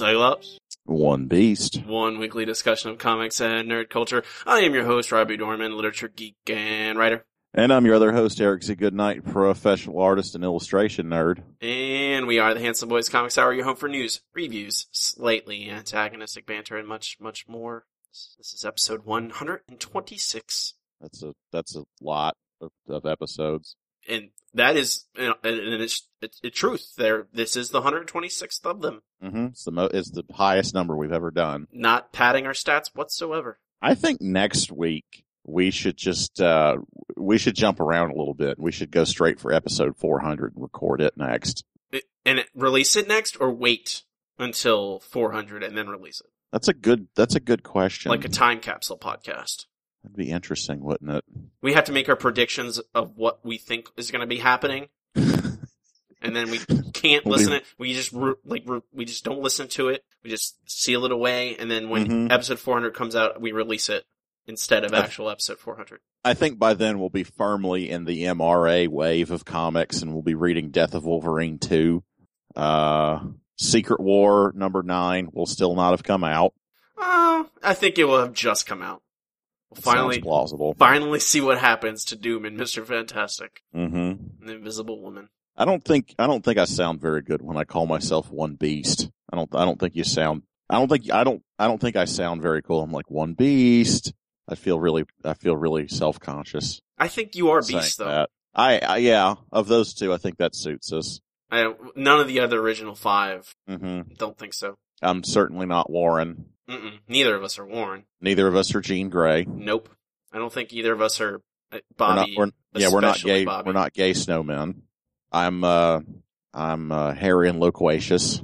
[0.00, 1.84] Cyclops, One beast.
[1.84, 4.22] one weekly discussion of comics and nerd culture.
[4.46, 7.26] I am your host, Robbie Dorman, literature geek and writer.
[7.52, 8.76] And I'm your other host, Eric Z.
[8.76, 11.42] Goodnight, professional artist and illustration nerd.
[11.60, 16.46] And we are the Handsome Boys Comics Hour, your home for news, reviews, slightly antagonistic
[16.46, 17.84] banter, and much, much more.
[18.38, 20.74] This is episode 126.
[21.02, 23.76] That's a that's a lot of, of episodes.
[24.08, 26.94] And that is, you know, and and it's, it's, it's truth.
[26.96, 29.02] There, this is the 126th of them.
[29.22, 31.66] hmm It's the mo- it's the highest number we've ever done.
[31.72, 33.58] Not padding our stats whatsoever.
[33.82, 36.76] I think next week we should just uh
[37.16, 38.58] we should jump around a little bit.
[38.58, 41.64] We should go straight for episode 400 and record it next.
[41.92, 44.02] It, and it, release it next or wait
[44.38, 46.26] until 400 and then release it?
[46.52, 48.10] That's a good that's a good question.
[48.10, 49.66] Like a time capsule podcast.
[50.02, 51.24] That'd be interesting, wouldn't it?
[51.62, 54.88] We have to make our predictions of what we think is going to be happening,
[55.14, 56.58] and then we
[56.92, 57.64] can't We'll listen be- it.
[57.78, 60.04] We just re- like re- we just don't listen to it.
[60.24, 62.32] We just seal it away, and then when Mhm.
[62.32, 64.04] episode 400 comes out, we release it
[64.46, 66.00] instead of actual episode 400.
[66.24, 70.22] I think by then we'll be firmly in the MRA wave of comics and we'll
[70.22, 72.02] be reading Death of Wolverine 2.
[72.56, 73.20] Uh,
[73.56, 76.52] Secret War number 9 will still not have come out.
[76.98, 79.02] Uh, I think it will have just come out.
[79.70, 80.74] We'll finally, plausible.
[80.78, 85.28] finally see what happens to Doom and Mister Fantastic hmm and the Invisible Woman.
[85.56, 88.54] I don't think I don't think I sound very good when I call myself one
[88.54, 89.10] beast.
[89.32, 91.96] I don't I don't think you sound I don't think I don't I don't think
[91.96, 92.82] I sound very cool.
[92.82, 94.12] I'm like one beast.
[94.48, 96.80] I feel really I feel really self-conscious.
[96.98, 98.06] I think you are Beast though.
[98.06, 98.30] that.
[98.54, 101.20] I, I yeah, of those two I think that suits us.
[101.52, 103.54] I, none of the other original five.
[103.68, 104.76] hmm Don't think so.
[105.02, 106.46] I'm certainly not Warren.
[106.68, 106.98] Mm-mm.
[107.08, 108.04] Neither of us are Warren.
[108.20, 109.44] Neither of us are Jean Grey.
[109.48, 109.88] Nope.
[110.32, 111.36] I don't think either of us are
[111.72, 112.34] uh, We're Bobby.
[112.36, 113.44] not, we're, yeah, we're not gay.
[113.44, 113.66] Bobby.
[113.66, 114.82] We're not gay snowmen.
[115.32, 116.00] I'm, uh,
[116.54, 118.40] I'm, uh, hairy and loquacious.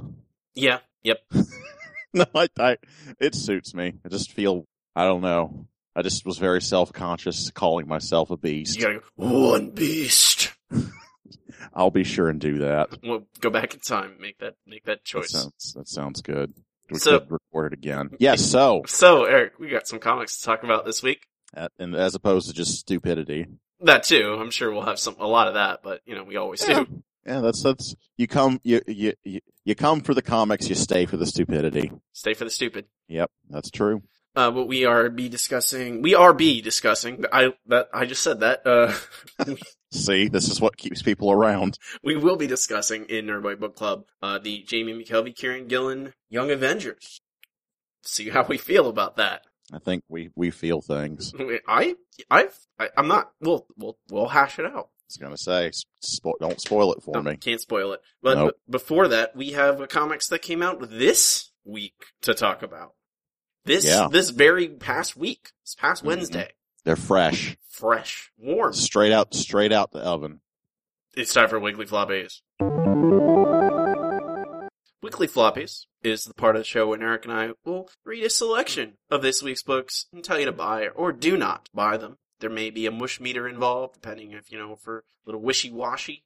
[0.55, 0.79] Yeah.
[1.03, 1.19] Yep.
[2.13, 2.77] no, I, I,
[3.19, 3.93] it suits me.
[4.05, 5.67] I just feel, I don't know.
[5.95, 8.77] I just was very self-conscious calling myself a beast.
[8.77, 10.53] You gotta go, one beast.
[11.73, 12.89] I'll be sure and do that.
[13.03, 14.15] We'll go back in time.
[14.19, 15.31] Make that, make that That choice.
[15.31, 16.53] sounds, that sounds good.
[16.89, 18.11] We So- could record it again.
[18.19, 18.45] Yes.
[18.45, 21.27] So, So, Eric, we got some comics to talk about this week.
[21.55, 23.47] uh, and as opposed to just stupidity.
[23.81, 24.35] That too.
[24.39, 26.83] I'm sure we'll have some, a lot of that, but you know, we always Yeah.
[26.85, 27.03] do.
[27.25, 31.05] Yeah, that's, that's, you come, you, you, you, you come for the comics, you stay
[31.05, 31.91] for the stupidity.
[32.13, 32.85] Stay for the stupid.
[33.09, 34.01] Yep, that's true.
[34.35, 38.39] Uh, but we are be discussing, we are be discussing, I, that, I just said
[38.41, 38.93] that, uh,
[39.91, 41.77] See, this is what keeps people around.
[42.03, 46.51] we will be discussing in Nerdboy Book Club, uh, the Jamie McKelvie, Kieron Gillen Young
[46.51, 47.21] Avengers.
[48.03, 49.43] See how we feel about that.
[49.73, 51.33] I think we, we feel things.
[51.67, 51.95] I,
[52.29, 54.89] I've, I, I'm not, we'll, we'll, we'll hash it out.
[54.89, 55.71] I was gonna say,
[56.03, 57.37] spo- don't spoil it for No, me.
[57.37, 58.01] Can't spoil it.
[58.21, 58.55] But Nope.
[58.67, 62.93] b- before that, we have comics that came out this week to talk about.
[63.63, 64.07] This, Yeah.
[64.11, 66.07] this very past week, this past Mhm.
[66.07, 66.51] Wednesday.
[66.87, 68.71] They're fresh, Fresh, warm.
[68.71, 70.39] straight out, straight out the oven.
[71.17, 72.39] It's time for Weekly Floppies.
[75.03, 78.29] Weekly Floppies is the part of the show when Eric and I will read a
[78.29, 82.19] selection of this week's books and tell you to buy or do not buy them.
[82.39, 86.23] There may be a mush meter involved, depending if, you know, for a little wishy-washy.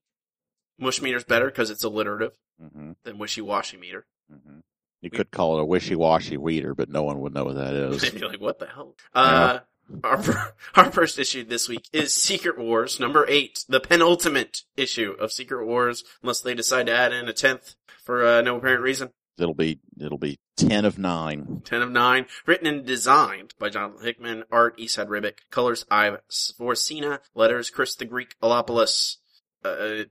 [0.77, 4.05] Mush meter's better because it's alliterative hmm than wishy-washy meter.
[4.29, 4.59] hmm
[5.01, 8.01] You could call it a wishy-washy weeder, but no one would know what that is.
[8.01, 8.95] They'd be like, what the hell?
[9.15, 9.61] Uh,
[10.03, 15.31] our, our first issue this week is Secret Wars, number eight, the penultimate issue of
[15.31, 19.11] Secret Wars, unless they decide to add in a tenth for uh, no apparent reason.
[19.37, 21.61] It'll be, it'll be ten of nine.
[21.65, 27.19] 10 of 9, written and designed by Jonathan Hickman, art Esad Ribic, colors Ive Svorcina,
[27.33, 29.17] letters Chris the Greek Eliopoulos.
[29.63, 30.03] Uh,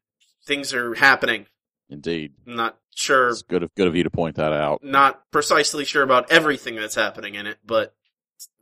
[0.44, 1.46] things are happening.
[1.88, 4.82] Indeed, not sure, it's good of good of you to point that out.
[4.82, 7.94] not precisely sure about everything that's happening in it, but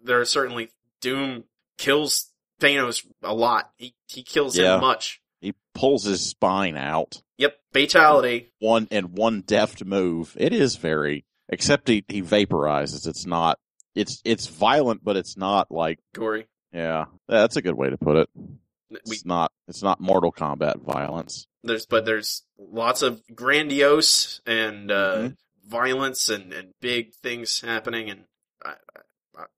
[0.03, 1.45] there are certainly Doom
[1.79, 2.31] kills
[2.61, 3.71] Thanos a lot.
[3.77, 4.75] He, he kills Yeah.
[4.77, 5.21] him much.
[5.41, 7.23] He pulls his spine out.
[7.39, 8.53] Yep, fatality.
[8.59, 10.37] One and one deft move.
[10.39, 13.07] It is very, except he he vaporizes.
[13.07, 13.59] It's not.
[13.95, 16.47] It's it's violent, but it's not like Gory.
[16.73, 17.05] yeah.
[17.29, 18.29] That's a good way to put it.
[18.91, 19.53] We, It's not.
[19.69, 21.47] It's not Mortal Kombat violence.
[21.63, 25.37] There's but there's lots of grandiose and uh, Mhm.
[25.69, 28.25] violence and, and big things happening, and
[28.65, 28.75] I,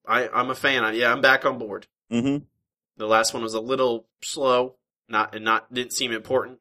[0.07, 0.85] I, I'm a fan.
[0.85, 1.87] I, yeah, I'm back on board.
[2.13, 2.45] Mm-hmm.
[2.97, 4.77] The last one was a little slow,
[5.09, 6.59] not and not didn't seem important.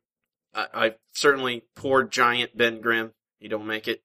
[0.54, 3.12] I, I certainly poor giant Ben Grimm.
[3.40, 4.02] You don't make it.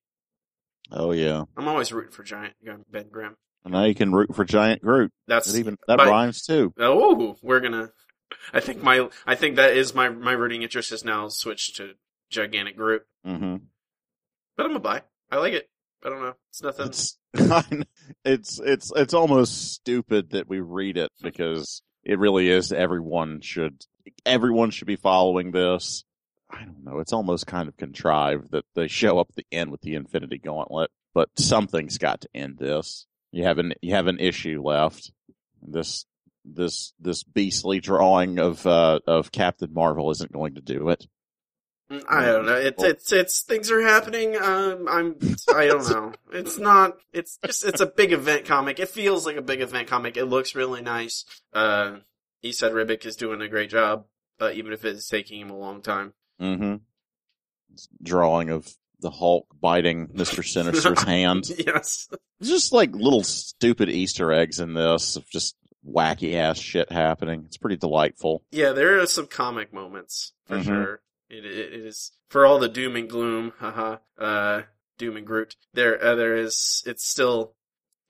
[0.91, 1.45] Oh yeah.
[1.57, 2.55] I'm always rooting for giant
[2.91, 3.37] Ben Grimm.
[3.65, 5.11] And now you can root for Giant Groot.
[5.27, 6.75] That's That even that but- rhymes too.
[6.79, 7.91] Oh, we're gonna.
[8.53, 11.93] I think my I think that is my my rooting interest is now switched to
[12.31, 13.03] gigantic Groot.
[13.27, 13.57] Mm-hmm.
[14.57, 15.03] But I'm a buy.
[15.31, 15.69] I like it.
[16.05, 16.35] I don't know.
[16.51, 16.87] It's nothing.
[16.89, 17.17] It's
[18.25, 22.73] it's it's it's almost stupid that we read it because it really is.
[22.73, 23.85] Everyone should
[24.25, 26.05] everyone should be following this.
[26.51, 27.01] I don't know.
[27.01, 30.39] It's almost kind of contrived that they show up at the end with the Infinity
[30.39, 33.07] Gauntlet, but something's got to end this.
[33.33, 35.11] You have an you have an issue left.
[35.61, 36.07] This
[36.45, 41.07] this this beastly drawing of uh of Captain Marvel isn't going to do it.
[42.09, 42.57] I don't know.
[42.57, 44.37] It's it's it's things are happening.
[44.37, 45.17] Um, I'm
[45.55, 46.13] I don't know.
[46.33, 46.97] It's not.
[47.13, 48.79] It's just it's a big event comic.
[48.81, 50.17] It feels like a big event comic.
[50.17, 51.25] It looks really nice.
[51.53, 51.99] Uh,
[52.45, 54.05] Esad Ribic is doing a great job,
[54.41, 56.13] uh, even if it's taking him a long time.
[56.41, 56.77] Mm-hmm.
[58.03, 61.45] Drawing of the Hulk biting Mister Sinister's hand.
[61.59, 62.09] yes.
[62.43, 65.57] Just like little stupid Easter eggs in this of just
[65.87, 67.43] wacky ass shit happening.
[67.47, 68.43] It's pretty delightful.
[68.51, 70.65] Yeah, there are some comic moments for Mhm.
[70.65, 71.01] sure.
[71.39, 73.97] It, it is for all the doom and gloom, haha.
[74.19, 74.63] Uh,
[74.99, 75.57] doom and Groot.
[75.73, 76.83] There, uh, there is.
[76.87, 77.55] It's still,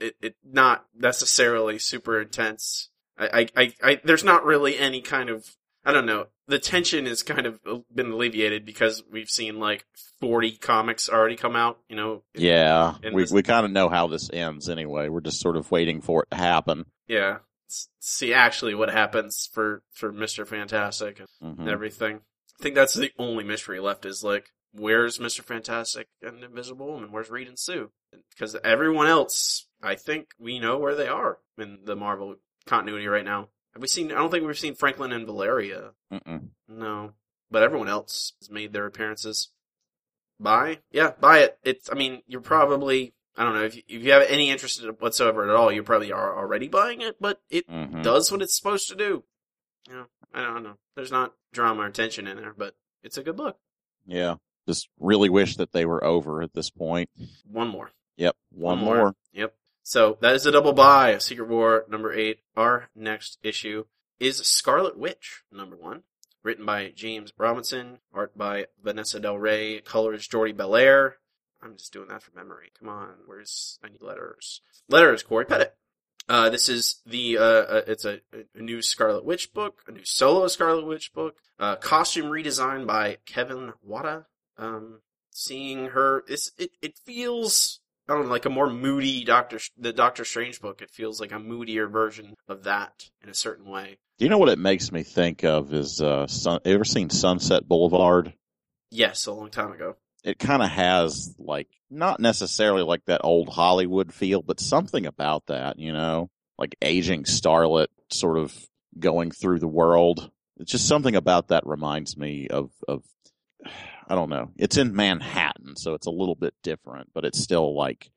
[0.01, 2.91] it it not necessarily super intense.
[3.19, 5.57] I, I, I, I, there's not really any kind of.
[5.85, 6.27] I don't know.
[6.47, 7.61] The tension has kind of
[7.95, 9.85] been alleviated because we've seen like
[10.21, 11.79] 40 comics already come out.
[11.89, 12.23] You know.
[12.35, 15.09] Yeah, we this- we kind of know how this ends anyway.
[15.09, 16.87] We're just sort of waiting for it to happen.
[17.07, 17.39] Yeah.
[18.01, 21.69] See actually what happens for for Mister Fantastic and Mhm.
[21.69, 22.21] everything.
[22.61, 25.43] I think that's the only mystery left is like, where's Mr.
[25.43, 27.11] Fantastic and Invisible Woman?
[27.13, 27.91] Where's Reed and Sue?
[28.31, 32.37] Because everyone else, I think we know where they are in the Marvel
[32.67, 33.49] continuity right now.
[33.73, 35.91] Have we seen, I don't think we've seen Franklin and Valeria.
[36.13, 36.49] Mm-mm.
[36.69, 37.13] No.
[37.51, 39.51] But everyone else has made their appearances.
[40.41, 40.79] Buy?
[40.93, 41.59] Yeah, buy it.
[41.65, 44.81] It's, I mean, you're probably, I don't know, if you, if you have any interest
[44.83, 48.03] in it whatsoever at all, you probably are already buying it, but it Mhm.
[48.03, 49.25] does what it's supposed to do.
[49.89, 50.77] Know, I don't know.
[50.97, 53.57] There's not drama or tension in there, but it's a good book.
[54.07, 54.37] Yeah,
[54.69, 57.09] just really wish that they were over at this point.
[57.51, 57.91] One more.
[58.17, 58.97] Yep, one, One more.
[58.97, 59.15] more.
[59.33, 59.55] Yep.
[59.83, 62.41] So that is a double buy of Secret War number eight.
[62.57, 63.85] Our next issue
[64.19, 66.03] is Scarlet Witch number one.
[66.43, 71.15] Written by James Robinson, art by Vanessa Del Rey, colors Jordi Bellaire.
[71.63, 72.71] I'm just doing that from memory.
[72.79, 74.61] Come on, where's I need letters?
[74.89, 75.75] Letters Corey Pettit.
[76.29, 78.21] Uh, this is the uh, uh it's a,
[78.55, 81.37] a new Scarlet Witch book, a new solo Scarlet Witch book.
[81.59, 84.27] Uh, costume redesign by Kevin Wada.
[84.57, 85.01] Um,
[85.31, 89.93] seeing her, it's it it feels I don't know, like a more moody Doctor, the
[89.93, 90.83] Doctor Strange book.
[90.83, 93.99] It feels like a moodier version of that in a certain way.
[94.19, 95.73] Do you know what it makes me think of?
[95.73, 98.35] Is uh, sun, ever seen Sunset Boulevard?
[98.91, 99.97] Yes, a long time ago.
[100.25, 105.47] It kind of has like not necessarily like that old Hollywood feel, but something about
[105.47, 105.79] that.
[105.79, 108.55] You know, like aging starlet, sort of
[108.99, 110.31] going through the world.
[110.59, 113.03] It's just something about that reminds me of of
[114.09, 114.51] I don't know.
[114.57, 118.11] It's in Manhattan, so it's a little bit different, but it's still like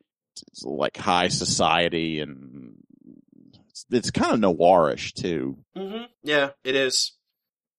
[0.52, 2.76] it's like high society and
[3.70, 5.58] it's, it's kind of noirish too.
[5.76, 7.14] hmm Yeah, it is.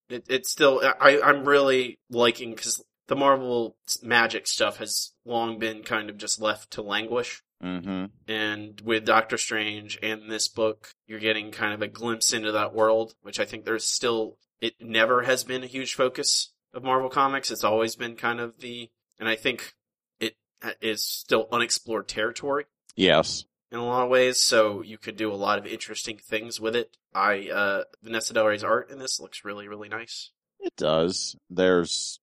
[0.08, 5.82] It, it's still, I, I'm really liking, cause the Marvel magic stuff has long been
[5.82, 7.42] kind of just left to languish.
[7.62, 8.04] Mm-hmm.
[8.30, 12.74] And with Doctor Strange and this book, you're getting kind of a glimpse into that
[12.74, 17.08] world, which I think there's still, it never has been a huge focus of Marvel
[17.08, 17.50] Comics.
[17.50, 19.74] It's always been kind of the, and I think
[20.20, 20.36] it
[20.80, 23.44] is still unexplored territory Yes.
[23.72, 26.76] in a lot of ways, so you could do a lot of interesting things with
[26.76, 26.96] it.
[27.14, 30.30] I, uh, Vanessa Del Rey's art in this looks really, really nice.
[30.60, 31.36] It does.
[31.50, 32.20] There's,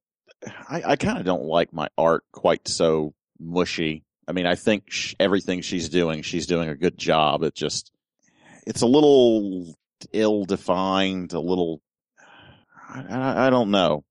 [0.69, 4.03] I, I kind of don't like my art quite so mushy.
[4.27, 7.43] I mean, I think sh- everything she's doing, she's doing a good job.
[7.43, 7.91] It just,
[8.65, 9.75] it's a little
[10.11, 11.81] ill-defined, a little,
[12.89, 14.03] I, I, don't know.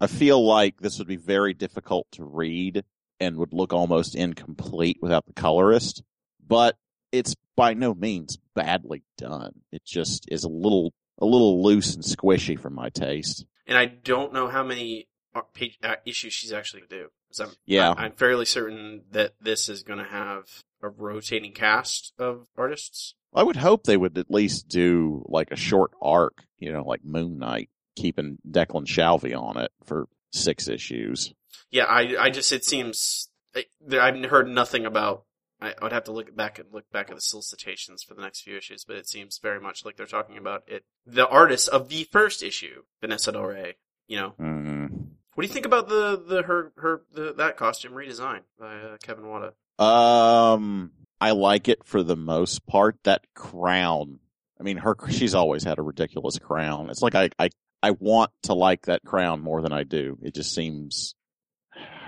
[0.00, 2.84] I feel like this would be very difficult to read
[3.20, 6.02] and would look almost incomplete without the colorist,
[6.46, 6.76] but
[7.12, 9.52] it's by no means badly done.
[9.70, 13.44] It just is a little, a little loose and squishy for my taste.
[13.66, 15.06] And I don't know how many
[15.54, 17.08] page, uh, issues she's actually going to do.
[17.42, 17.94] I'm, Yeah.
[17.96, 20.44] I, am fairly certain that this is going to have
[20.82, 23.14] a rotating cast of artists.
[23.34, 27.04] I would hope they would at least do like a short arc, you know, like
[27.04, 27.70] Moon Knight.
[27.96, 31.32] keeping Declan Shalvey on it for six issues.
[31.70, 33.64] Yeah, I I just it seems I,
[33.98, 35.24] I've heard nothing about.
[35.60, 38.40] I would have to look back and look back at the solicitations for the next
[38.42, 40.84] few issues, but it seems very much like they're talking about it.
[41.06, 43.76] The artist of the first issue, Vanessa Del Rey.
[44.08, 44.91] You know, Mm.
[45.34, 48.96] What do you think about the the her her the, that costume redesign by uh,
[49.02, 49.54] Kevin Wada?
[49.78, 52.98] Um, I like it for the most part.
[53.04, 54.18] That crown.
[54.60, 54.94] I mean, her.
[55.10, 56.90] She's always had a ridiculous crown.
[56.90, 57.50] It's like I, I,
[57.82, 60.18] I want to like that crown more than I do.
[60.22, 61.14] It just seems.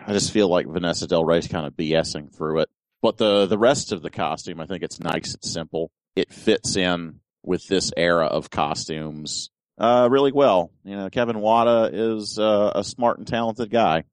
[0.06, 2.68] I just feel like Vanessa Del Rey's kind of BSing through it.
[3.00, 5.34] But the the rest of the costume, I think it's nice.
[5.34, 5.90] It's simple.
[6.14, 10.70] It fits in with this era of costumes uh, really well.
[10.84, 14.04] You know, Kevin Wada is uh, a smart and talented guy.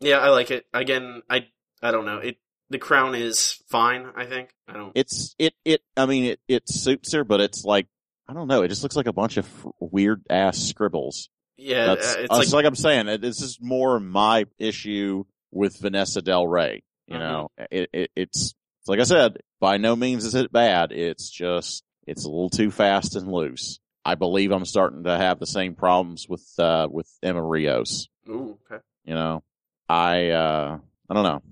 [0.00, 0.66] Yeah, I like it.
[0.72, 1.46] Again, I
[1.82, 2.18] I don't know.
[2.18, 2.36] It
[2.70, 4.06] the crown is fine.
[4.16, 4.92] I think I don't.
[4.94, 7.88] it's it it i mean it it suits her but it's like
[8.28, 11.86] i don't know it just looks like a bunch of f- weird ass scribbles Yeah,
[11.86, 15.76] that's uh, it's uh, like like i'm saying it, this is more my issue with
[15.78, 17.18] vanessa del rey you Mhm.
[17.18, 18.54] know it, it it's
[18.86, 22.70] like i said by no means is it bad it's just it's a little too
[22.70, 27.08] fast and loose i believe i'm starting to have the same problems with uh with
[27.22, 28.82] emma rios ooh, okay.
[29.04, 29.42] you know
[29.88, 30.78] i uh
[31.08, 31.42] i don't know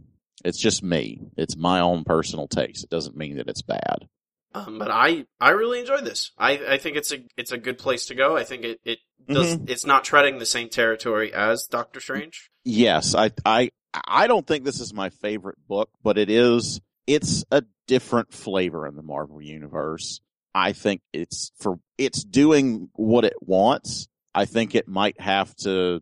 [0.45, 4.09] it's just me it's my own personal taste it doesn't mean that it's bad
[4.55, 6.33] Um, but I I really enjoyed this.
[6.39, 8.35] I I think it's a it's a good place to go.
[8.37, 9.55] I think it it does.
[9.55, 9.69] Mm-hmm.
[9.69, 12.51] It's not treading the same territory as Doctor Strange.
[12.65, 17.45] Yes, I I I don't think this is my favorite book, but it is it's
[17.51, 20.21] a different flavor in the Marvel universe.
[20.55, 24.09] I think it's for it's doing what it wants.
[24.35, 26.01] I think it might have to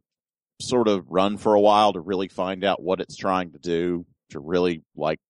[0.60, 4.06] sort of run for a while to really find out what it's trying to do
[4.30, 5.20] to really like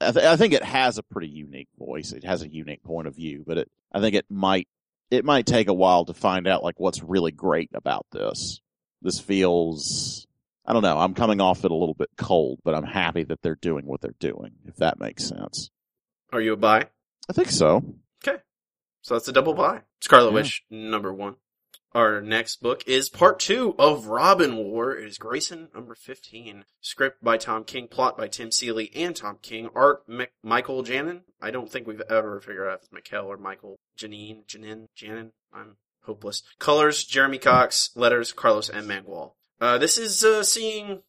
[0.00, 2.12] I, th- I think it has a pretty unique voice.
[2.12, 4.68] It has a unique point of view, but it I think it might
[5.10, 8.60] it might take a while to find out like what's really great about this.
[9.02, 10.26] This feels
[10.66, 10.98] I don't know.
[10.98, 14.00] I'm coming off it a little bit cold, but I'm happy that they're doing what
[14.00, 15.70] they're doing, if that makes sense.
[16.32, 16.88] Are you a buy?
[17.28, 17.84] I think so.
[19.04, 19.82] So that's a double buy.
[20.00, 20.34] Scarlet Yeah.
[20.34, 21.36] Witch number one.
[21.92, 24.96] Our next book is part two of Robin War.
[24.96, 26.64] It is Grayson number 15.
[26.80, 29.68] Script by Tom King, plot by Tim Seeley and Tom King.
[29.74, 30.04] Art
[30.42, 31.20] Michael Janin.
[31.40, 33.76] I don't think we've ever figured out if it's Michael or Michael.
[33.96, 35.32] Janine, Janin, Janin.
[35.52, 36.42] I'm hopeless.
[36.58, 37.90] Colors, Jeremy Cox.
[37.94, 38.88] Letters, Carlos M.
[38.88, 39.32] Mangual.
[39.60, 41.02] Uh, this is, uh, seeing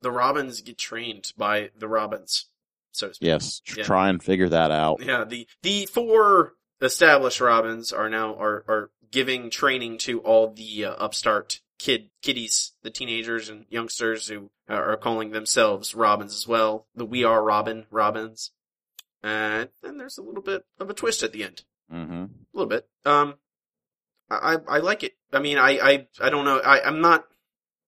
[0.00, 2.46] the Robins get trained by the Robins,
[2.92, 3.26] so to speak.
[3.26, 3.60] Yes.
[3.76, 3.82] Yeah.
[3.84, 5.02] Try and figure that out.
[5.04, 10.84] Yeah, the the four established Robins are now are are giving training to all the
[10.86, 16.86] uh, upstart kid kiddies, the teenagers and youngsters who are calling themselves Robins as well.
[16.94, 18.52] The We Are Robin Robins,
[19.22, 22.12] and then there's a little bit of a twist at the end, Mm-hmm.
[22.24, 22.88] a little bit.
[23.04, 23.34] Um,
[24.30, 25.14] I I, I like it.
[25.32, 26.58] I mean, I I I don't know.
[26.58, 27.26] I I'm not.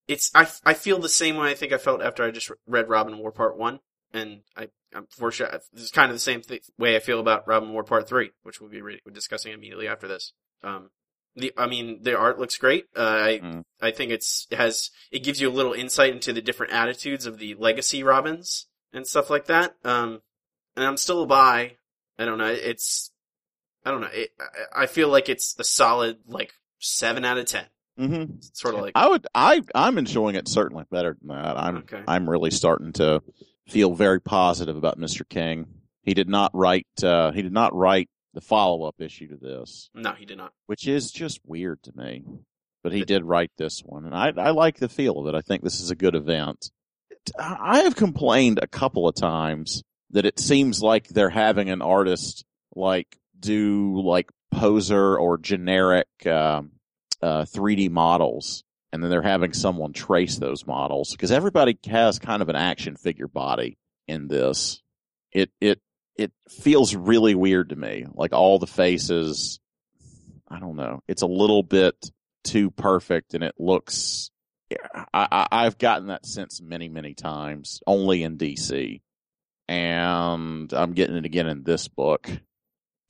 [0.07, 2.89] It's I I feel the same way I think I felt after I just read
[2.91, 3.81] Robin War Part One,
[4.13, 7.21] and I I'm for sure this is kind of the same th- way I feel
[7.21, 10.33] about Robin War Part Three, which we'll be re- discussing immediately after this.
[10.63, 10.91] Um,
[11.37, 12.87] the I mean the art looks great.
[12.97, 13.65] Uh, I Mm.
[13.81, 17.27] I think it's it has it gives you a little insight into the different attitudes
[17.27, 19.75] of the legacy Robins and stuff like that.
[19.85, 20.21] Um,
[20.77, 21.77] and I'm still a buy.
[22.19, 22.47] I don't know.
[22.53, 23.11] It's
[23.85, 24.11] I don't know.
[24.13, 27.67] It, I, I feel like it's a solid like seven out of ten.
[27.99, 28.37] Mm-hmm.
[28.53, 31.57] Sort of like I would I I'm enjoying it certainly better than that.
[31.59, 32.03] I'm Okay.
[32.07, 33.23] I'm really starting to
[33.69, 35.29] feel very positive about Mr.
[35.29, 35.67] King.
[36.03, 39.91] He did not write uh he did not write the follow up issue to this,
[39.95, 40.53] no, he did not.
[40.67, 42.25] which is just weird to me.
[42.83, 45.37] But he did write this one and I I like the feel of it.
[45.37, 46.71] I think this is a good event.
[47.39, 52.45] I have complained a couple of times that it seems like they're having an artist
[52.75, 56.73] like do like poser or generic um,
[57.23, 58.63] uh, 3D models,
[58.95, 62.95] and then they're having someone trace those models because everybody has kind of an action
[62.95, 64.83] figure body in this.
[65.33, 65.81] It it
[66.17, 68.07] it feels really weird to me.
[68.15, 69.59] Like all the faces,
[70.49, 71.03] I don't know.
[71.09, 71.97] It's a little bit
[72.45, 74.31] too perfect, and it looks.
[75.13, 79.01] I, I I've gotten that sense many many times, only in DC,
[79.67, 82.31] and I'm getting it again in this book.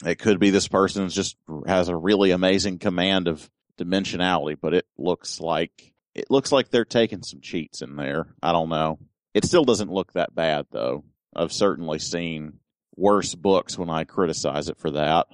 [0.03, 1.37] It could be this person just
[1.67, 6.85] has a really amazing command of dimensionality, but it looks like it looks like they're
[6.85, 8.27] taking some cheats in there.
[8.43, 8.99] I don't know.
[9.35, 11.05] It still doesn't look that bad though.
[11.35, 12.61] I've certainly seen
[12.97, 15.27] worse books when I criticize it for that.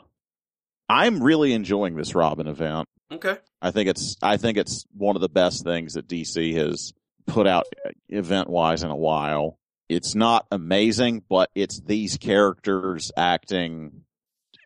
[0.89, 2.89] I'm really enjoying this Robin event.
[3.13, 3.37] Okay.
[3.61, 6.93] I think it's I think it's one of the best things that DC has
[7.27, 9.59] put out uh, event wise in a while.
[9.89, 14.03] It's not amazing, but it's these characters acting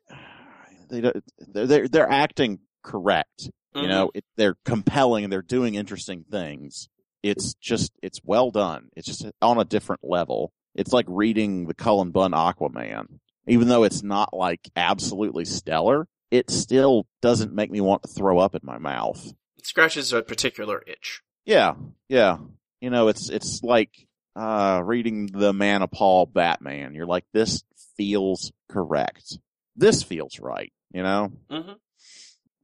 [0.90, 3.83] they they're, they're acting correct Mhm.
[3.83, 6.88] You know, it, they're compelling and they're doing interesting things.
[7.23, 8.90] It's just, it's well done.
[8.97, 10.52] It's just on a different level.
[10.75, 13.07] It's like reading the Cullen Bunn Aquaman.
[13.47, 18.38] Even though it's not like absolutely stellar, it still doesn't make me want to throw
[18.38, 19.33] up in my mouth.
[19.59, 21.23] It scratches a particular itch.
[21.45, 21.75] Yeah,
[22.09, 22.38] yeah.
[22.81, 23.90] You know, it's it's like
[24.35, 26.95] uh reading the Manapul Batman.
[26.95, 27.62] You're like, this
[27.97, 29.38] feels correct.
[29.76, 30.73] This feels right.
[30.93, 31.73] You know, hmm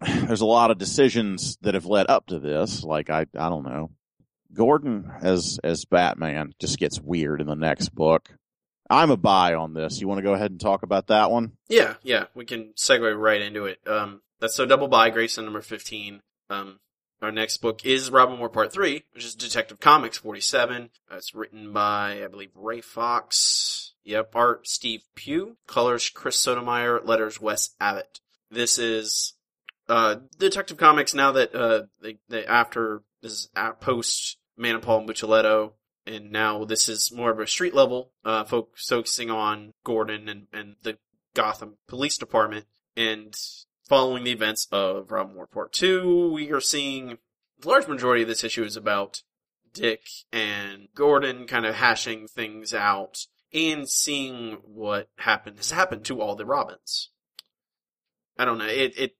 [0.26, 2.83] there's a lot of decisions that have led up to this.
[2.83, 3.90] Like I, I don't know.
[4.52, 8.30] Gordon as as Batman just gets weird in the next book.
[8.88, 10.00] I'm a buy on this.
[10.00, 11.52] You want to go ahead and talk about that one?
[11.69, 13.78] Yeah, yeah, we can segue right into it.
[13.87, 16.21] Um, that's so double buy Grayson number 15.
[16.50, 16.80] Um,
[17.23, 20.90] our next book is Robin War Part 3, which is Detective Comics 47.
[21.11, 23.92] Uh, it's written by, I believe, Ray Fawkes.
[24.04, 25.57] Yep, art Steve Pugh.
[25.66, 27.02] Colors Chris Sotomayor.
[27.04, 28.21] Letters Wes Abbott.
[28.50, 29.35] This is,
[29.90, 35.06] uh, Detective Comics now that, uh, they, they after, this at post Man and Paul
[35.06, 35.73] Buccellato,
[36.06, 40.47] and now this is more of a street level, uh, fo- focusing on Gordon and,
[40.52, 40.99] and the
[41.35, 42.66] Gotham Police Department.
[42.97, 43.35] And
[43.88, 47.18] following the events of Robin War Part 2, we are seeing
[47.61, 49.23] the large majority of this issue is about
[49.73, 56.20] Dick and Gordon kind of hashing things out and seeing what happened has happened to
[56.20, 57.11] all the Robins.
[58.38, 58.66] I don't know.
[58.66, 59.16] It, it,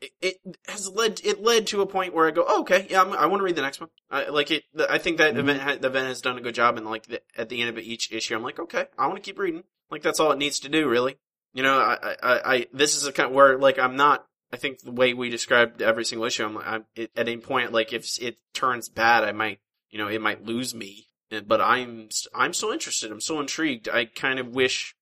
[0.00, 0.36] it, it
[0.68, 3.26] has led, it led to a point where I go, oh, okay, yeah, I'm, I
[3.26, 3.90] want to read the next one.
[4.10, 5.38] I, like it, I think that Mhm.
[5.38, 7.70] event, ha- the event has done a good job and like the, at the end
[7.70, 9.64] of each issue, I'm like, okay, I want to keep reading.
[9.90, 11.18] Like that's all it needs to do, really.
[11.54, 14.56] You know, I, I, I, this is a kind of where, like, I'm not, I
[14.56, 17.92] think the way we described every single issue, I'm, I'm it, at any point, like,
[17.92, 19.60] if it turns bad, I might,
[19.90, 21.08] you know, it might lose me.
[21.46, 23.10] But I'm, I'm so interested.
[23.10, 23.88] I'm so intrigued.
[23.88, 24.94] I kind of wish,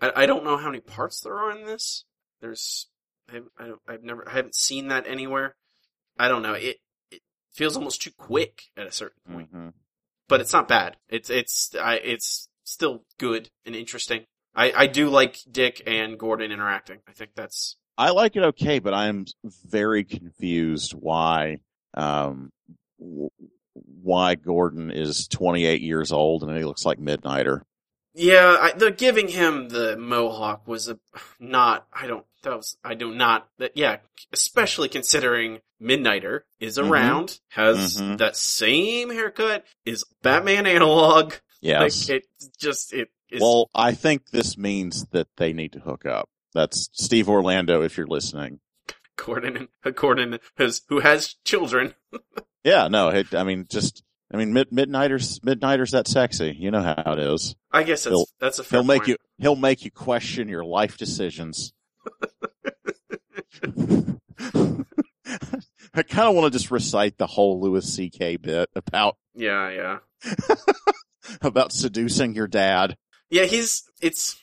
[0.00, 2.04] I, I don't know how many parts there are in this.
[2.40, 2.88] There's,
[3.32, 5.54] I, I don't, I've never, I haven't seen that anywhere.
[6.18, 6.54] I don't know.
[6.54, 6.76] It,
[7.10, 7.20] it
[7.52, 9.68] feels almost too quick at a certain point Mm-hmm.
[10.28, 10.96] but it's not bad.
[11.08, 14.24] It's it's I, it's still good and interesting.
[14.54, 16.98] I I do like Dick and Gordon interacting.
[17.08, 19.26] I think that's I like it okay, but I'm
[19.66, 21.58] very confused why
[21.94, 22.50] um
[22.98, 23.30] w-
[24.02, 27.62] why Gordon is 28 years old and he looks like Midnighter.
[28.14, 28.56] yeah.
[28.60, 30.98] I, the giving him the mohawk was a
[31.40, 31.86] not.
[31.92, 32.24] I don't.
[32.42, 33.48] That was I do not.
[33.58, 33.98] That yeah.
[34.32, 36.90] Especially considering Midnighter is Mhm.
[36.90, 38.18] around, has Mhm.
[38.18, 41.34] that same haircut, is Batman analog.
[41.60, 42.08] Yes.
[42.08, 42.26] Like it
[42.58, 43.40] just it is.
[43.40, 46.28] well, I think this means that they need to hook up.
[46.54, 48.60] That's Steve Orlando if you're listening.
[49.16, 51.94] Gordon Gordon has who has children.
[52.64, 56.56] Yeah, no, it, I mean just I mean Mid- Midnighter's Midnighter's that sexy.
[56.56, 57.56] You know how it is.
[57.72, 59.08] I guess that's He'll- that's a fair He'll make point.
[59.08, 61.72] you he'll make you question your life decisions.
[65.94, 68.36] I kind of want to just recite the whole Louis C.K.
[68.38, 69.98] bit about Yeah, yeah.
[71.42, 72.96] about seducing your dad.
[73.30, 74.40] Yeah, he's it's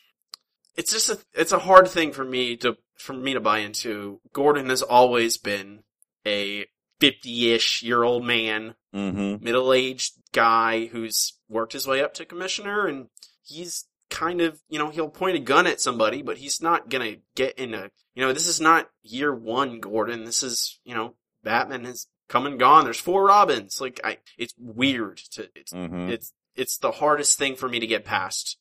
[0.75, 4.19] it's just a it's a hard thing for me to for me to buy into.
[4.33, 5.83] Gordon has always been
[6.25, 6.65] a
[7.01, 9.43] 50-ish year old man, Mm-hmm.
[9.43, 13.05] middle-aged guy who's worked his way up to commissioner and
[13.43, 17.13] he's kind of, you know, he'll point a gun at somebody, but he's not going
[17.15, 20.25] to get in a, you know, this is not year 1 Gordon.
[20.25, 22.83] This is, you know, Batman has come and gone.
[22.85, 23.81] There's four Robins.
[23.81, 26.09] Like I it's weird to it's Mm-hmm.
[26.09, 28.57] it's it's the hardest thing for me to get past.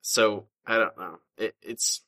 [0.00, 1.18] So I don't know.
[1.36, 2.02] It, it's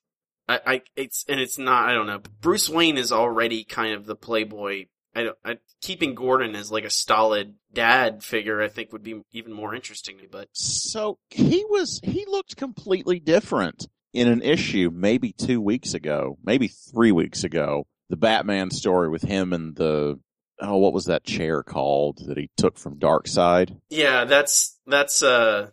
[0.48, 1.88] I, I it's and it's not.
[1.88, 2.20] I don't know.
[2.40, 4.86] Bruce Wayne is already kind of the playboy.
[5.16, 5.38] I don't.
[5.44, 9.74] I, keeping Gordon as like a stolid dad figure, I think would be even more
[9.74, 10.28] interesting to me.
[10.30, 16.38] But So he was he looked completely different in an issue maybe two weeks ago,
[16.44, 17.86] maybe three weeks ago.
[18.10, 20.20] The Batman story with him and the
[20.60, 23.78] oh, what was that chair called that he took from Darkseid?
[23.88, 25.70] yeah, that's that's uh.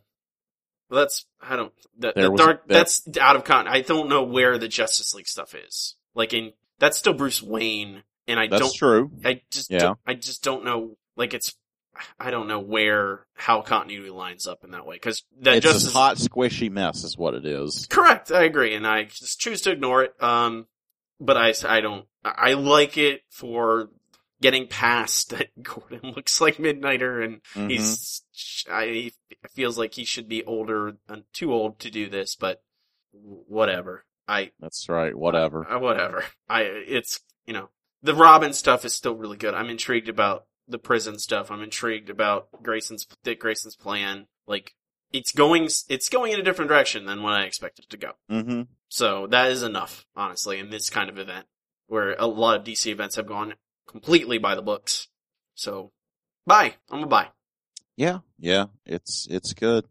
[0.90, 3.68] That's I don't that, that dark that- that's out of con.
[3.68, 5.96] I don't know where the Justice League stuff is.
[6.14, 9.12] Like in that's still Bruce Wayne, and I That's don't true.
[9.24, 9.80] I just Yeah.
[9.80, 11.56] don't, I just don't know like it's
[12.20, 15.90] I don't know where how continuity lines up in that way because that It's just
[15.90, 17.86] a hot, squishy mess, is what it is.
[17.88, 18.32] correct.
[18.32, 20.22] I agree, and I just choose to ignore it.
[20.22, 20.66] Um,
[21.20, 23.90] but I I don't I I like it for
[24.42, 27.70] getting past that Gordon looks like Midnighter and Mhm.
[27.70, 28.24] he's
[28.72, 29.14] I he
[29.54, 32.64] feels like he should be older and too old to do this, but
[33.12, 34.06] whatever.
[34.28, 35.16] I That's right.
[35.16, 35.70] Whatever.
[35.72, 36.26] uh, whatever.
[36.50, 37.70] I it's you know
[38.04, 39.54] the Robin stuff is still really good.
[39.54, 41.50] I'm intrigued about the prison stuff.
[41.50, 44.28] I'm intrigued about Grayson's Dick Grayson's plan.
[44.46, 44.76] Like
[45.12, 48.12] it's going it's going in a different direction than what I expected it to go.
[48.30, 48.62] Mm-hmm.
[48.90, 51.48] So that is enough, honestly, in this kind of event
[51.88, 53.56] where a lot of DC events have gone
[53.88, 55.08] completely by the books.
[55.56, 55.92] So,
[56.46, 56.76] buy.
[56.90, 57.30] I'm a buy.
[57.96, 59.86] Yeah, yeah, it's it's good.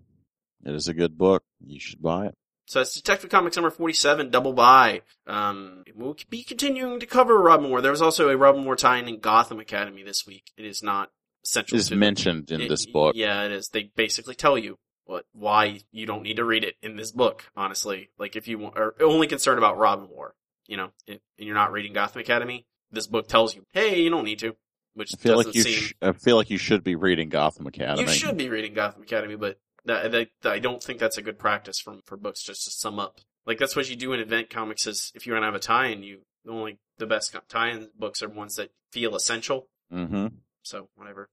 [0.65, 1.45] It is a good book.
[1.65, 2.35] You should buy it.
[2.67, 5.03] So that's Detective Comics number 47, Double Buy.
[5.27, 7.81] Um, we'll be continuing to cover Robin War.
[7.81, 10.45] There was also a Robin War tie-in in Gotham Academy this week.
[10.57, 11.11] It is not
[11.45, 13.15] central It is mentioned in it- this book.
[13.17, 13.69] Yeah, it is.
[13.69, 17.45] They basically tell you what, why you don't need to read it in this book,
[17.57, 18.11] honestly.
[18.19, 20.35] Like if you are only concerned about Robin War,
[20.69, 24.11] you know, and and you're not reading Gotham Academy, this book tells you, hey, you
[24.11, 24.55] don't need to.
[24.95, 25.63] Which I feel like you.
[25.63, 28.03] seem, Sh- I feel like you should be reading Gotham Academy.
[28.03, 31.81] you should be reading Gotham Academy, but that, I don't think that's a good practice
[31.81, 32.43] from for books.
[32.43, 34.87] Just to sum up, like that's what you do in event comics.
[34.87, 38.29] Is if you're gonna have a tie-in, you the only the best tie-in books are
[38.29, 39.69] ones that feel essential.
[39.93, 40.29] Mm-hmm.
[40.63, 41.29] So whatever.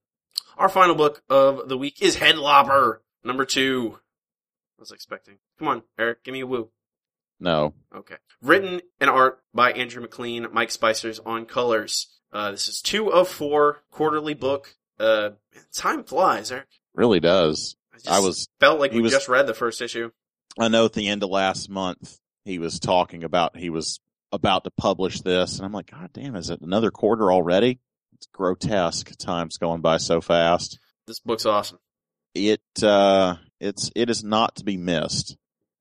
[0.56, 3.98] Our final book of the week is Headlopper number two.
[4.78, 5.38] I was expecting.
[5.58, 6.70] Come on, Eric, give me a woo.
[7.38, 7.74] No.
[7.94, 8.16] Okay.
[8.42, 12.08] Written and art by Andrew MacLean, Mike Spicers on colors.
[12.32, 14.76] Uh, this is two of four quarterly book.
[14.98, 15.30] Uh,
[15.72, 16.68] time flies, Eric.
[16.94, 17.76] Really does.
[17.94, 18.48] Just I was.
[18.60, 20.10] felt like he we was- just read the first issue.
[20.58, 24.00] I know at the end of last month he was talking about he was
[24.32, 27.78] about to publish this, and I'm like, God damn, is it another quarter already?
[28.14, 29.12] It's grotesque.
[29.18, 30.78] Time's going by so fast.
[31.06, 31.78] This book's awesome.
[32.34, 35.36] It uh, it's it is not to be missed.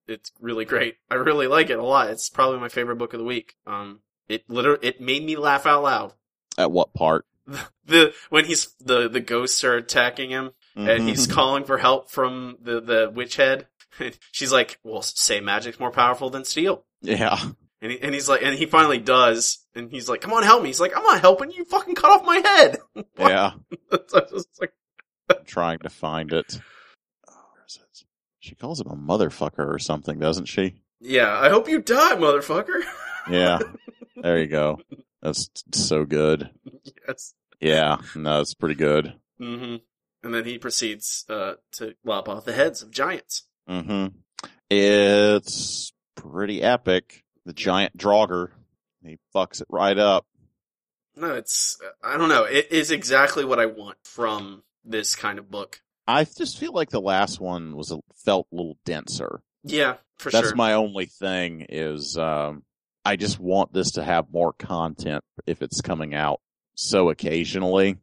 [0.07, 0.95] It's really great.
[1.11, 2.09] I really like it a lot.
[2.09, 3.55] It's probably my favorite book of the week.
[3.67, 6.13] Um, it literally it made me laugh out loud.
[6.57, 7.25] At what part?
[7.85, 10.51] The when he's the the ghosts are attacking him
[10.87, 11.31] and he's Mhm.
[11.33, 13.67] calling for help from the the witch head.
[14.31, 17.37] She's like, "Well, say magic's more powerful than steel." yeah.
[17.81, 20.61] And, he, and he's like, and he finally does, and he's like, "Come on, help
[20.61, 21.63] me!" He's like, "I'm not helping you.
[21.65, 22.77] Fucking cut off my head."
[23.17, 23.51] Yeah.
[24.07, 24.27] So
[24.59, 24.73] like,
[25.29, 26.59] I'm trying to find it.
[27.29, 27.33] Oh,
[27.65, 28.03] it?
[28.39, 30.81] She calls him a motherfucker or something, doesn't she?
[30.99, 32.81] "Yeah, I hope you die, motherfucker."
[33.29, 33.59] Yeah.
[34.15, 34.79] there you go.
[35.21, 36.49] That's so good.
[37.07, 37.33] yes.
[37.61, 37.97] Yeah.
[38.15, 39.13] No, it's pretty good.
[39.37, 39.75] hmm
[40.23, 43.43] And then he proceeds uh, to lop off the heads of giants.
[43.67, 44.07] hmm
[44.69, 47.23] It's pretty epic.
[47.45, 48.49] The giant Draugr,
[49.03, 50.25] he fucks it right up.
[51.15, 52.43] No, it's I don't know.
[52.43, 55.81] It is exactly what I want from this kind of book.
[56.07, 59.41] I just feel like the last one was a, felt a little denser.
[59.63, 60.55] Yeah, for That's sure.
[60.55, 62.63] my only thing is um
[63.05, 66.41] I just want this to have more content if it's coming out
[66.75, 67.97] so occasionally.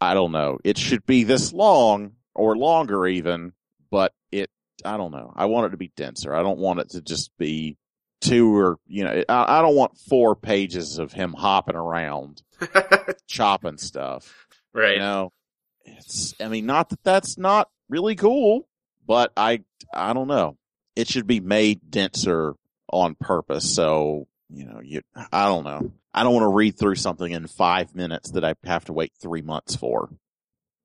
[0.00, 0.58] I don't know.
[0.64, 3.52] It should be this long or longer even,
[3.90, 4.50] but it
[4.84, 5.32] I don't know.
[5.34, 6.34] I want it to be denser.
[6.34, 7.76] I don't want it to just be
[8.20, 12.42] two or you know, I, I don't want four pages of him hopping around
[13.28, 14.46] chopping stuff.
[14.72, 14.94] right.
[14.94, 15.32] You know,
[15.84, 18.66] it's, I mean, not that that's not really cool,
[19.06, 20.56] but I, I don't know.
[20.96, 22.54] It should be made denser
[22.90, 23.74] on purpose.
[23.74, 25.02] So, you know, you,
[25.32, 25.92] I don't know.
[26.14, 29.12] I don't want to read through something in five minutes that I have to wait
[29.20, 30.10] three months for.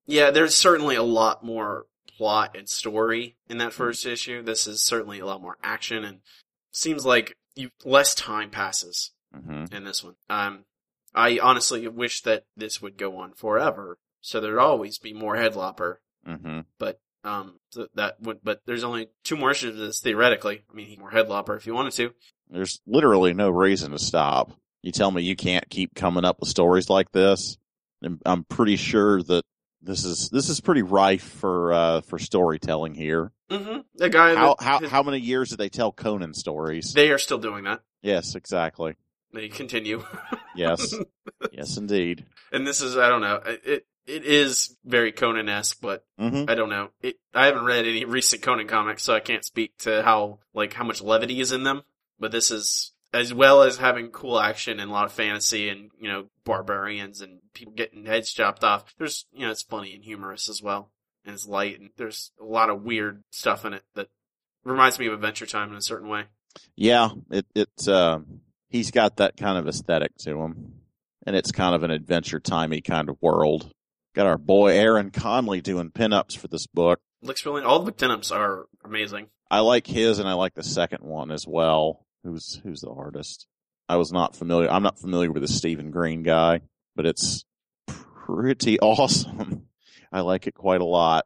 [0.06, 1.86] Yeah, there's certainly a lot more
[2.18, 4.42] plot and story in that first issue.
[4.42, 6.18] This is certainly a lot more action and
[6.72, 10.16] seems like you less time passes hmm in this one.
[10.28, 10.64] Um,
[11.14, 15.96] I honestly wish that this would go on forever, so there'd always be more Headlopper.
[16.26, 16.60] hmm
[17.22, 20.62] Um, so that would, but there's only two more issues of this theoretically.
[20.70, 22.14] I mean, more Headlopper if you wanted to.
[22.48, 24.52] There's literally no reason to stop.
[24.82, 27.58] You tell me you can't keep coming up with stories like this.
[28.02, 29.44] and I'm pretty sure that
[29.82, 33.32] this is, this is pretty rife for, uh, for storytelling here.
[33.50, 33.80] Mm-hmm.
[33.96, 36.92] The guy How, that, how, his- how many years did they tell Conan stories?
[36.94, 37.80] they are still doing that.
[38.02, 38.94] Yes, exactly.
[39.32, 40.02] They continue.
[40.56, 40.94] Yes.
[41.52, 42.24] yes, indeed.
[42.52, 46.70] and this is, I don't know, it, it is very Conan-esque, but hmm I don't
[46.70, 46.90] know.
[47.02, 50.72] It, I haven't read any recent Conan comics, so I can't speak to how, like,
[50.72, 51.82] how much levity is in them.
[52.18, 55.90] But this is, as well as having cool action and a lot of fantasy and,
[55.98, 60.04] you know, barbarians and people getting heads chopped off, there's, you know, it's funny and
[60.04, 60.90] humorous as well.
[61.24, 64.08] And it's light and there's a lot of weird stuff in it that
[64.64, 66.24] reminds me of Adventure Time in a certain way.
[66.76, 68.20] Yeah, it, it, uh,
[68.68, 70.74] he's got that kind of aesthetic to him.
[71.26, 73.70] And it's kind of an adventure timey kind of world.
[74.14, 76.98] Got our boy Aaron Conley doing pinups for this book.
[77.22, 79.26] Looks really, all the pinups are amazing.
[79.50, 82.06] I like his and I like the second one as well.
[82.24, 83.46] Who's, who's the artist?
[83.88, 84.70] I was not familiar.
[84.70, 86.60] I'm not familiar with the Stephen Green guy,
[86.94, 87.44] but it's
[87.86, 89.66] pretty awesome.
[90.12, 91.24] I like it quite a lot.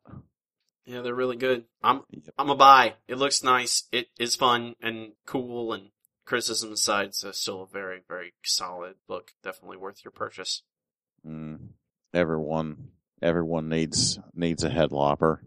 [0.87, 1.65] Yeah, they're really good.
[1.83, 2.35] I'm Yep.
[2.39, 2.95] I'm a buy.
[3.09, 3.85] It looks nice.
[3.91, 5.91] It is fun and cool and
[6.25, 9.33] criticism aside, it's still a very, very solid book.
[9.43, 10.63] Definitely worth your purchase.
[11.27, 11.69] Mm,
[12.13, 12.89] everyone,
[13.23, 15.39] everyone needs needs a headlopper.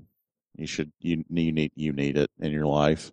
[0.56, 3.12] You should you you need you need it in your life.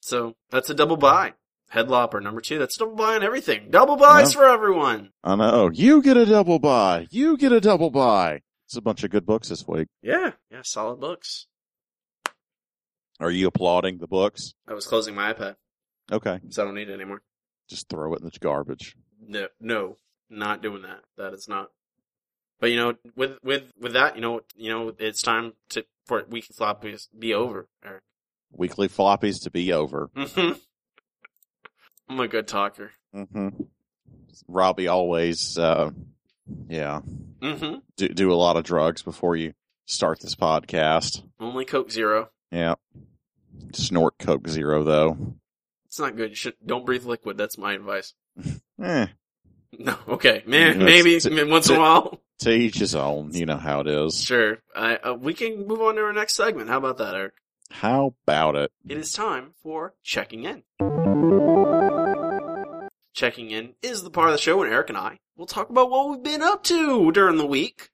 [0.00, 1.34] So that's a double buy.
[1.72, 2.58] Headlopper number two.
[2.58, 3.68] That's double buy on everything.
[3.70, 5.10] Double buys for everyone.
[5.22, 5.70] I know.
[5.72, 7.06] You get a double buy.
[7.10, 8.40] You get a double buy.
[8.66, 9.88] It's a bunch of good books this week.
[10.02, 11.46] Yeah, yeah, solid books.
[13.20, 14.54] Are you applauding the books?
[14.66, 15.56] I was closing my iPad,
[16.10, 16.40] Okay.
[16.48, 17.22] so I don't need it anymore.
[17.68, 18.96] Just throw it in the garbage.
[19.24, 19.96] No, no,
[20.30, 21.00] not doing that.
[21.18, 21.70] That is not.
[22.60, 26.24] But you know, with with with that, you know, you know, it's time to for
[26.28, 27.68] weekly floppies be over.
[27.84, 28.02] Eric.
[28.52, 30.10] Weekly floppies to be over.
[30.16, 30.52] hmm
[32.10, 32.90] I'm a good talker.
[33.14, 33.48] hmm
[34.48, 35.90] Robbie always, uh,
[36.68, 37.00] yeah,
[37.40, 39.54] hmm do, do a lot of drugs before you
[39.86, 41.22] start this podcast.
[41.38, 42.30] Only Coke Zero.
[42.50, 42.74] Yeah.
[43.72, 45.34] Snort Coke Zero though.
[45.86, 46.30] It's not good.
[46.30, 47.36] You should don't breathe liquid.
[47.36, 48.12] That's my advice.
[48.82, 49.06] Eh,
[49.78, 52.20] No, okay, Man, Yeah, maybe it's- I mean, once in a while.
[52.40, 53.34] to each his own.
[53.34, 54.20] You know how it is.
[54.20, 54.58] Sure.
[54.74, 56.70] I uh, we can move on to our next segment.
[56.70, 57.34] How about that, Eric?
[57.70, 58.72] How about it?
[58.88, 60.62] It is time for checking in.
[63.12, 65.90] Checking in is the part of the show when Eric and I will talk about
[65.90, 67.90] what we've been up to during the week.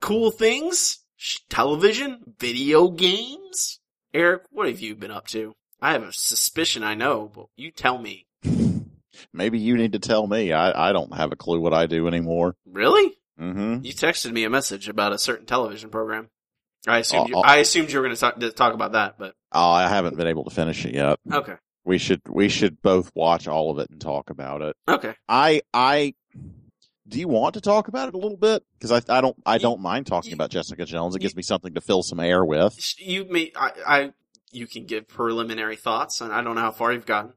[0.00, 1.00] Cool things,
[1.48, 3.80] television, video games.
[4.14, 5.54] Eric, what have you been up to?
[5.82, 8.26] I have a suspicion I know, but you tell me.
[9.32, 10.52] Maybe you need to tell me.
[10.52, 12.54] I, I don't have a clue what I do anymore.
[12.64, 13.12] Really?
[13.40, 13.84] Mm-hmm.
[13.84, 16.28] You texted me a message about a certain television program.
[16.86, 18.92] I assumed you, Uh, uh, I assumed you were going to talk, to talk about
[18.92, 21.18] that, but Oh, I haven't been able to finish it yet.
[21.30, 21.54] okay,
[21.90, 24.76] We should we should both watch all of it and talk about it.
[24.86, 25.14] okay.
[25.28, 26.14] I I
[27.08, 28.62] do you want to talk about it a little bit?
[28.78, 31.16] Because I I don't I don't mind talking you- about Jessica Jones.
[31.16, 32.76] It gives me something to fill some air with.
[32.96, 34.12] You may, I, I,
[34.52, 37.32] you can give preliminary thoughts, and I don't know how far you've gotten.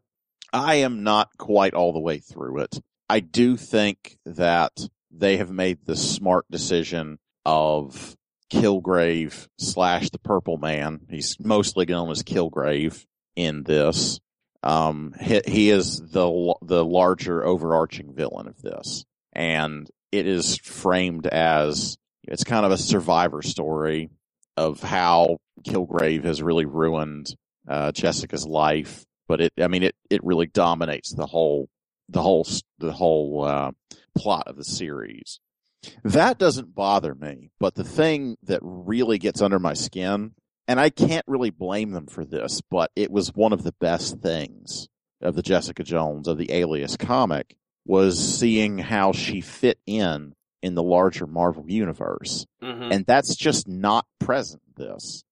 [0.54, 2.80] I am not quite all the way through it.
[3.10, 4.74] I do think that
[5.10, 8.16] they have made the smart decision of
[8.52, 11.00] Kilgrave slash the Purple Man.
[11.10, 13.04] He's mostly known as Kilgrave
[13.36, 14.20] in this.
[14.64, 21.28] Um, he, he is the the larger overarching villain of this, and it is framed
[21.28, 24.10] as it's kind of a survivor story
[24.56, 27.36] of how Kilgrave has really ruined
[27.68, 29.06] uh, Jessica's life.
[29.28, 31.68] But it, I mean, it it really dominates the whole
[32.10, 32.48] the whole
[32.80, 33.72] the whole uh,
[34.16, 35.40] plot of the series.
[36.04, 40.34] That doesn't bother me, but the thing that really gets under my skin,
[40.68, 44.20] and I can't really blame them for this, but it was one of the best
[44.20, 44.88] things
[45.22, 50.76] of the Jessica Jones of the Alias comic was seeing how she fit in in
[50.76, 52.46] the larger Marvel universe.
[52.62, 55.24] hmm And that's just not present this.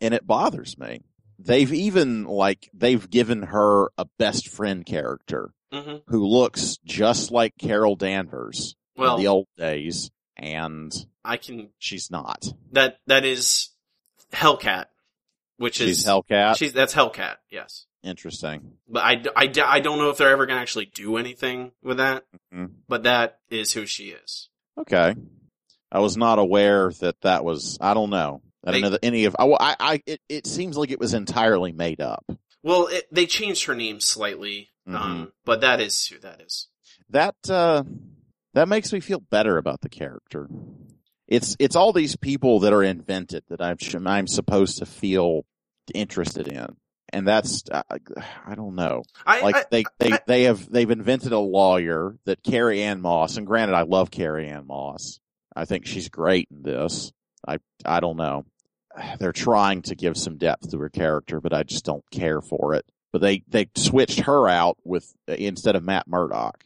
[0.00, 1.02] And it bothers me.
[1.38, 7.54] They've even like they've given her a best friend character hmm who looks just like
[7.58, 10.92] Carol Danvers Well, in the old days, and
[11.24, 11.70] I can.
[11.78, 12.46] she's not.
[12.72, 13.70] That that is
[14.32, 14.86] Hellcat,
[15.56, 16.56] which She's is Hellcat.
[16.56, 17.36] She's that's Hellcat.
[17.50, 18.72] Yes, Interesting.
[18.88, 21.98] but I, I, I don't know if they're ever going to actually do anything with
[21.98, 22.24] that.
[22.54, 22.70] Mhm.
[22.88, 24.48] But that is who she is.
[24.78, 25.14] Okay.
[25.92, 27.76] I was not aware that that was.
[27.80, 28.42] I don't know.
[28.64, 29.34] I They- don't know that any of.
[29.38, 32.24] I, I, I it, it seems like it was entirely made up.
[32.62, 34.96] Well, it, they changed her name slightly, Mm-hmm.
[34.96, 36.68] um, but that is who that is.
[37.10, 37.84] that uh
[38.54, 40.48] that makes me feel better about the character.
[41.30, 45.44] It's it's all these people that are invented that I'm I'm supposed to feel
[45.94, 46.76] interested in,
[47.12, 47.82] and that's uh,
[48.46, 49.04] I don't know.
[49.24, 53.36] I, Like I they they I- they have they've invented a lawyer that Carrie-Anne Moss,
[53.36, 55.20] and granted, I love Carrie-Anne Moss.
[55.54, 57.12] I think she's great in this.
[57.46, 58.44] I I don't know.
[59.20, 62.74] They're trying to give some depth to her character, but I just don't care for
[62.74, 62.84] it.
[63.12, 66.64] But they they switched her out with instead of Matt Murdock.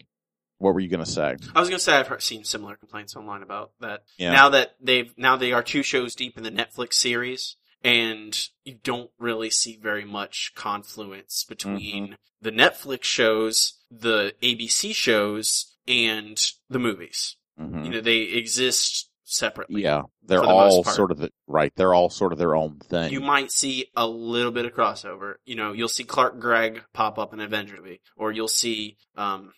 [0.59, 1.37] What were you gonna say?
[1.55, 4.03] I was going to say I've seen similar complaints online about that.
[4.19, 4.33] Yeah.
[4.33, 8.77] Now that they've now they are two shows deep in the Netflix series, and you
[8.83, 12.15] don't really see very much confluence between Mm-hmm.
[12.41, 16.41] the Netflix shows, the ABC shows, and
[16.71, 17.37] the movies.
[17.61, 17.85] Mhm.
[17.85, 19.83] You know, they exist separately.
[19.83, 21.73] Yeah, they're the all sort of the, right.
[21.77, 23.13] They're all sort of their own thing.
[23.13, 25.35] You might see a little bit of crossover.
[25.45, 29.53] You know, you'll see Clark Gregg pop up in Avengers movie, or you'll see um,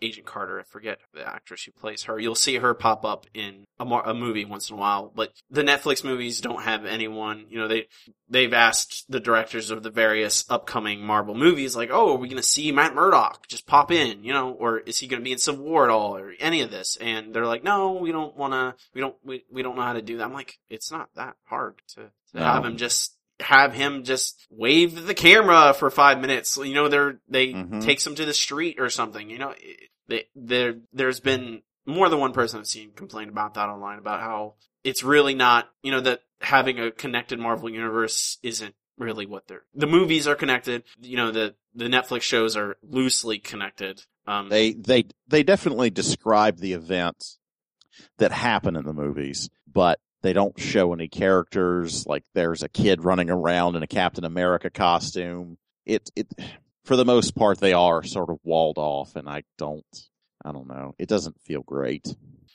[0.00, 0.60] Agent Carter.
[0.60, 2.18] I forget the actress who plays her.
[2.18, 5.12] You'll see her pop up in a, mar- a movie once in a while.
[5.14, 7.46] But the Netflix movies don't have anyone.
[7.48, 7.86] You know, they
[8.28, 12.36] they've asked the directors of the various upcoming Marvel movies, like, "Oh, are we going
[12.42, 14.24] to see Matt Murdock just pop in?
[14.24, 16.60] You know, or is he going to be in Civil War at all, or any
[16.62, 18.74] of this?" And they're like, "No, we don't want to.
[18.94, 19.16] We don't.
[19.24, 22.02] We, we don't know how to do that." I'm like, "It's not that hard to,
[22.02, 22.44] to No.
[22.44, 26.56] have him just." Have him just wave the camera for five minutes.
[26.56, 27.82] You know, they're they Mhm.
[27.82, 29.28] takes him to the street or something.
[29.30, 29.54] You know,
[30.08, 34.20] they, there there's been more than one person I've seen complain about that online about
[34.20, 35.68] how it's really not.
[35.82, 39.64] You know that having a connected Marvel universe isn't really what they're.
[39.74, 40.84] The movies are connected.
[41.00, 44.04] You know the the Netflix shows are loosely connected.
[44.26, 47.38] Um, They they they definitely describe the events
[48.18, 52.06] that happen in the movies, but they don't show any characters.
[52.06, 55.58] Like there's a kid running around in a Captain America costume.
[55.84, 56.28] It it
[56.84, 59.84] for the most part they are sort of walled off, and I don't
[60.44, 60.94] I don't know.
[60.98, 62.14] It doesn't feel great.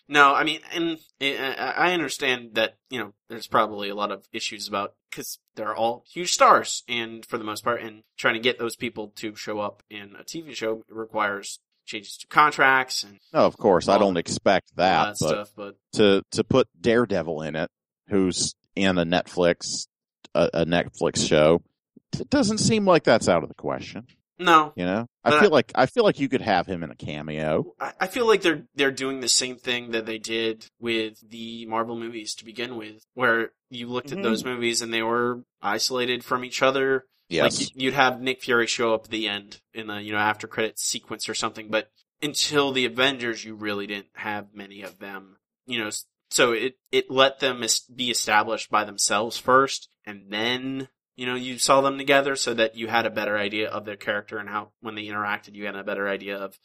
[0.09, 4.11] No, I mean, and I uh, I understand that you know there's probably a lot
[4.11, 8.35] of issues about because they're all huge stars, and for the most part, and trying
[8.35, 13.03] to get those people to show up in a TV show requires changes to contracts
[13.03, 15.51] and No, of course I don't expect that, that but stuff.
[15.55, 17.69] But to to put Daredevil in it,
[18.09, 19.87] who's in a Netflix
[20.35, 21.61] a, a Netflix show,
[22.19, 24.05] it doesn't seem like that's out of the question.
[24.39, 26.91] no, You know, I I- feel like I feel like you could have him in
[26.91, 27.73] a cameo.
[27.79, 31.65] I I feel like they're they're doing the same thing that they did with the
[31.65, 34.17] Marvel movies to begin with, where you looked Mhm.
[34.17, 37.05] at those movies and they were isolated from each other.
[37.29, 40.11] Yes, Like you- you'd have Nick Fury show up at the end in the you
[40.13, 44.81] know after credit sequence or something, but until the Avengers, you really didn't have many
[44.81, 45.37] of them.
[45.65, 45.89] You know,
[46.29, 47.63] so it it let them
[47.93, 52.75] be established by themselves first, and then you know you saw them together, so that
[52.75, 55.75] you had a better idea of their character and how when they interacted, you had
[55.75, 56.57] a better idea of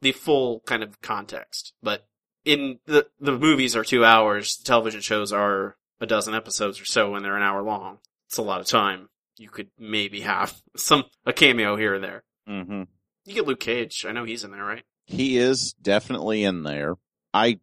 [0.00, 1.74] the full kind of context.
[1.82, 2.06] But
[2.44, 7.14] in the the movies are two hours, television shows are a dozen episodes or so,
[7.14, 7.98] and they're an hour long.
[8.26, 12.22] It's a lot of time you could maybe have some a cameo here and there.
[12.46, 12.82] hmm
[13.24, 14.04] You get Luke Cage.
[14.08, 14.84] I know he's in there, right?
[15.08, 16.94] he is definitely in there.
[17.32, 17.60] I,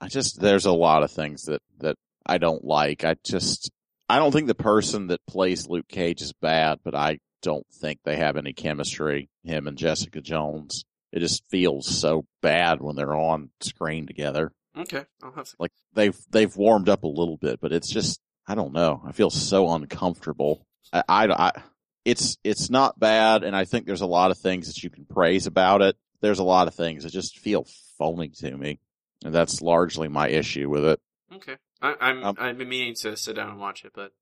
[0.00, 3.04] I just there's a lot of things that that I don't like.
[3.04, 3.70] I just
[4.08, 8.00] I don't think the person that plays Luke Cage is bad, but I don't think
[8.04, 9.28] they have any chemistry.
[9.44, 10.84] Him and Jessica Jones.
[11.12, 14.52] It just feels so bad when they're on screen together.
[14.76, 15.56] Okay, I'll have to.
[15.58, 19.02] like they've they've warmed up a little bit, but it's just I don't know.
[19.04, 20.66] I feel so uncomfortable.
[20.92, 21.52] I, I, I
[22.04, 25.04] it's it's not bad, and I think there's a lot of things that you can
[25.04, 25.96] praise about it.
[26.20, 27.66] There's a lot of things that just feel
[27.98, 28.78] phony to me,
[29.24, 31.00] and that's largely my issue with it.
[31.34, 34.12] Okay, I, I'm Um, I've been meaning to sit down and watch it, but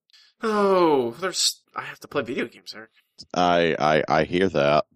[0.42, 2.90] oh, there's I have to play video games, Eric.
[3.34, 4.86] I I I hear that.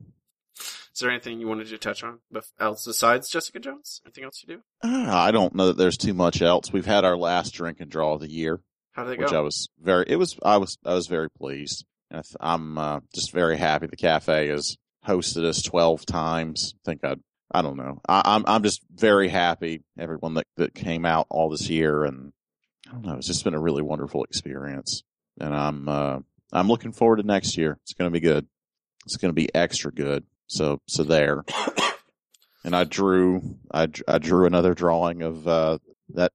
[0.57, 2.19] Is there anything you wanted to touch on
[2.59, 4.01] else besides Jessica Jones?
[4.05, 4.63] Anything else you do?
[4.83, 6.73] Ah, I don't know that there's too much else.
[6.73, 8.61] We've had our last drink and draw of the year.
[8.99, 9.39] How did it which go?
[9.39, 10.07] I was very.
[10.09, 10.37] It was.
[10.43, 10.77] I was.
[10.85, 11.85] I was very pleased.
[12.11, 13.87] And I th- I'm uh, just very happy.
[13.87, 16.75] The cafe has hosted us twelve times.
[16.75, 17.15] I think I.
[17.53, 18.01] I don't know.
[18.09, 18.45] I, I'm.
[18.49, 19.85] I'm just very happy.
[19.97, 22.33] Everyone that that came out all this year, and
[22.89, 23.15] I don't know.
[23.15, 25.05] It's just been a really wonderful experience.
[25.41, 25.89] And I'm.
[25.89, 26.19] Uh,
[26.53, 27.79] I'm looking forward to next year.
[27.85, 28.49] It's going to be good.
[29.07, 30.25] It's going to be extra good.
[30.49, 30.81] So.
[30.89, 31.45] So there.
[32.65, 33.59] And I drew.
[33.73, 33.87] I.
[34.09, 35.79] I drew another drawing of uh,
[36.15, 36.33] that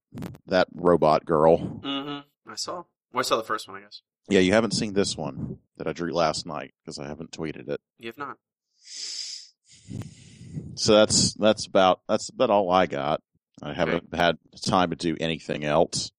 [0.47, 1.57] that robot girl.
[1.57, 2.19] mm-hmm.
[2.53, 2.83] I saw.
[3.11, 3.77] Well, I saw the first one.
[3.77, 7.07] I guess Yeah, you haven't seen this one that I drew last night because I
[7.07, 7.81] haven't tweeted it.
[7.97, 8.37] you have not.
[10.75, 13.21] So that's that's about that's about all I got.
[13.61, 16.11] I haven't had time to do anything else.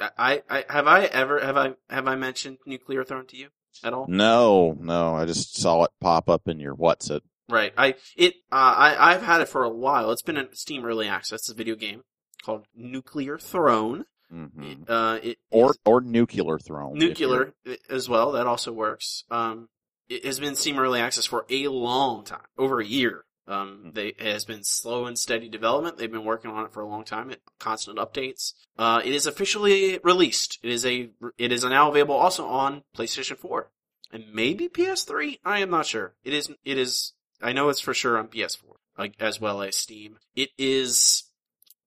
[0.00, 3.48] I, I have I ever have I have I mentioned Nuclear Throne to you
[3.82, 4.06] at all?
[4.08, 7.22] No, no, I just saw it pop up in your what's it.
[7.48, 7.72] Right.
[7.76, 10.10] I it uh, I I've had it for a while.
[10.12, 11.40] It's been in Steam Early Access.
[11.40, 12.02] It's a video game
[12.44, 14.04] called Nuclear Throne.
[14.30, 16.98] Hmm Uh, it Or or nuclear throne.
[16.98, 17.54] nuclear
[17.88, 18.32] as well.
[18.32, 19.24] That also works.
[19.30, 19.68] Um,
[20.08, 23.24] it has been Steam Early Access for a long time, over a year.
[23.46, 25.96] Um, they it has been slow and steady development.
[25.96, 27.30] They've been working on it for a long time.
[27.30, 28.52] It, constant updates.
[28.76, 30.58] Uh, it is officially released.
[30.62, 33.70] It is a it is now available also on PlayStation 4
[34.12, 35.38] and maybe PS3.
[35.44, 36.14] I am not sure.
[36.24, 37.14] It is it is.
[37.40, 40.18] I know it's for sure on PS4 like, as well as Steam.
[40.34, 41.24] It is,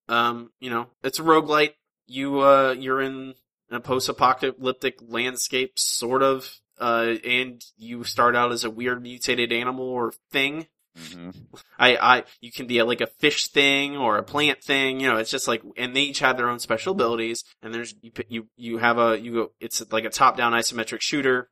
[0.07, 1.73] um, you know, it's a roguelite.
[2.07, 3.35] You uh, you're in
[3.69, 9.85] a post-apocalyptic landscape, sort of, uh, and you start out as a weird mutated animal
[9.85, 10.67] or thing.
[10.97, 11.33] Mhm.
[11.79, 15.07] I, I, you can be a, like a fish thing or a plant thing, you
[15.07, 18.11] know, it's just like, and they each have their own special abilities, and there's, you,
[18.27, 21.49] you, you have a, you go, it's like a top-down isometric shooter.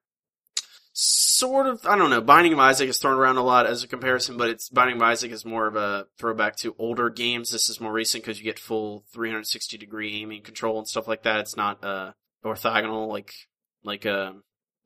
[1.01, 3.87] Sort of, I don't know, Binding of Isaac is thrown around a lot as a
[3.87, 7.51] comparison, but it's, Binding of Isaac is more of a throwback to older games.
[7.51, 11.23] This is more recent because you get full 360 degree aiming control and stuff like
[11.23, 11.39] that.
[11.39, 12.11] It's not, uh,
[12.43, 13.31] orthogonal like,
[13.81, 14.33] like, uh,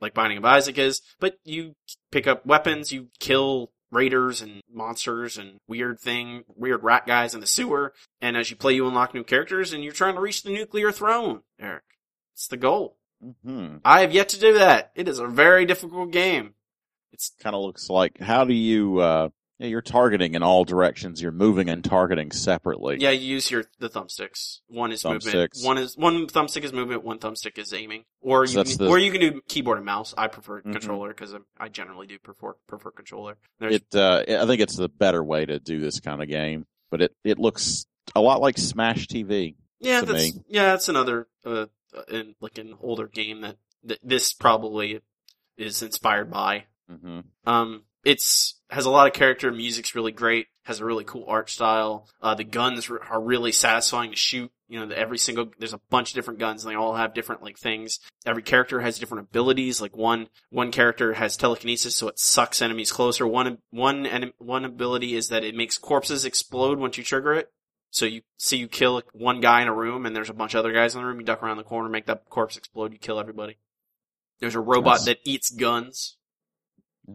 [0.02, 1.74] like Binding of Isaac is, but you
[2.12, 7.42] pick up weapons, you kill raiders and monsters and weird thing, weird rat guys in
[7.42, 10.44] the sewer, and as you play, you unlock new characters, and you're trying to reach
[10.44, 11.86] the nuclear throne, Eric.
[12.36, 12.98] It's the goal.
[13.24, 13.82] Mhm.
[13.86, 14.92] I have yet to do that.
[14.96, 16.54] It is a very difficult game.
[17.12, 21.22] It's Kind of looks like how do you uh Yeah, you're targeting in all directions.
[21.22, 22.98] You're moving and targeting separately.
[23.00, 24.60] Yeah, you use your the thumbsticks.
[24.68, 25.54] One is movement.
[25.64, 27.04] One is one thumbstick is movement.
[27.04, 28.04] One thumbstick is aiming.
[28.20, 30.14] Or So you can, the- or you can do keyboard and mouse.
[30.18, 30.72] I prefer Mhm.
[30.74, 33.38] controller because I generally do prefer prefer controller.
[33.60, 36.66] There's It, uh, I think it's the better way to do this kind of game,
[36.90, 39.56] but it, it looks a lot like Smash TV.
[39.80, 40.42] yeah, to that's me.
[40.50, 41.68] yeah, that's another uh,
[42.10, 45.02] in, like an older game that, that this probably
[45.58, 46.66] is inspired by.
[46.90, 49.52] hmm Um, it's has a lot of character.
[49.52, 50.48] Music's really great.
[50.64, 52.10] Has a really cool art style.
[52.22, 54.52] Uh, the guns r- are really satisfying to shoot.
[54.68, 57.14] You know, the, every single there's a bunch of different guns, and they all have
[57.14, 58.00] different like things.
[58.26, 59.80] Every character has different abilities.
[59.80, 63.26] Like one one character has telekinesis, so it sucks enemies closer.
[63.28, 64.06] One one
[64.38, 67.52] one ability is that it makes corpses explode once you trigger it.
[67.94, 70.60] So you see you kill one guy in a room, and there's a bunch of
[70.60, 71.20] other guys in the room.
[71.20, 72.92] You duck around the corner, make that corpse explode.
[72.92, 73.58] You kill everybody.
[74.40, 76.18] There's a robot that eats guns.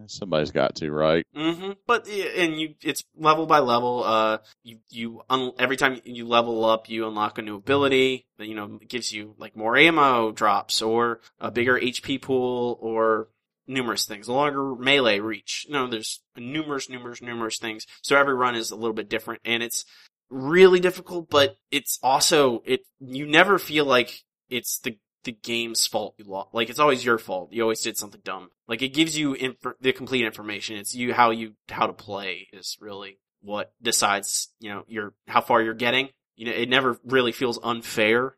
[0.07, 1.26] Somebody's got to, right?
[1.35, 1.72] Mm-hmm.
[1.85, 4.05] But and you, it's level by level.
[4.05, 8.26] Uh, you you un- every time you level up, you unlock a new ability.
[8.39, 12.79] That you know it gives you like more ammo drops or a bigger HP pool
[12.81, 13.31] or
[13.66, 14.29] numerous things.
[14.29, 15.64] A longer melee reach.
[15.66, 17.85] You know, there's numerous, numerous, numerous things.
[18.03, 19.85] So every run is a little bit different, and it's
[20.31, 21.31] really difficult.
[21.31, 22.81] But it's also it.
[23.01, 26.55] You never feel like it's the the game's fault you lost.
[26.55, 27.53] Like it's always your fault.
[27.53, 28.51] You always did something dumb.
[28.66, 30.76] Like it gives you inf- the complete information.
[30.76, 35.41] It's you how you how to play is really what decides you know your how
[35.41, 36.09] far you're getting.
[36.37, 38.37] You know it never really feels unfair,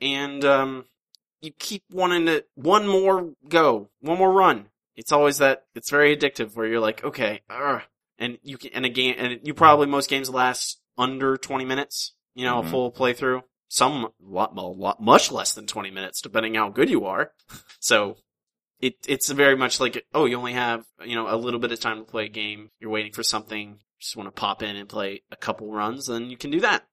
[0.00, 0.84] and um
[1.40, 4.66] you keep wanting to one more go, one more run.
[4.96, 7.42] It's always that it's very addictive where you're like okay,
[8.18, 12.14] and you can and a game and you probably most games last under 20 minutes.
[12.34, 12.66] You know Mhm.
[12.66, 13.42] a full playthrough.
[13.68, 17.32] Some lot, a lot much less than 20 minutes depending how good you are.
[17.80, 18.16] So
[18.80, 21.80] it it's very much like oh you only have you know a little bit of
[21.80, 24.88] time to play a game you're waiting for something just want to pop in and
[24.88, 26.86] play a couple runs then you can do that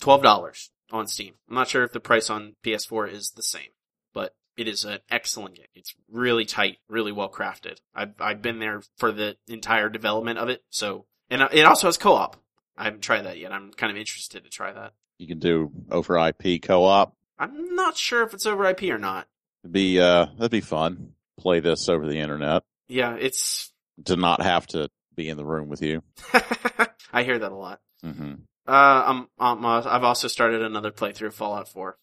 [0.00, 3.70] twelve dollars on steam i'm not sure if the price on ps4 is the same
[4.14, 8.60] but it is an excellent game it's really tight really well crafted i've i've been
[8.60, 12.36] there for the entire development of it so and it also has co-op
[12.80, 15.70] i haven't tried that yet i'm kind of interested to try that You can do
[15.90, 17.14] over IP co-op.
[17.38, 19.26] i'm not sure if it's over ip or not
[19.62, 21.12] It'd be, uh, that'd be fun.
[21.38, 23.70] Play this over the internet yeah it's
[24.06, 26.02] to not have to be in the room with you.
[27.12, 28.34] i hear that a lot hmm
[28.66, 31.98] Uh, I'm, I'm, uh, I've also started another playthrough of Fallout 4.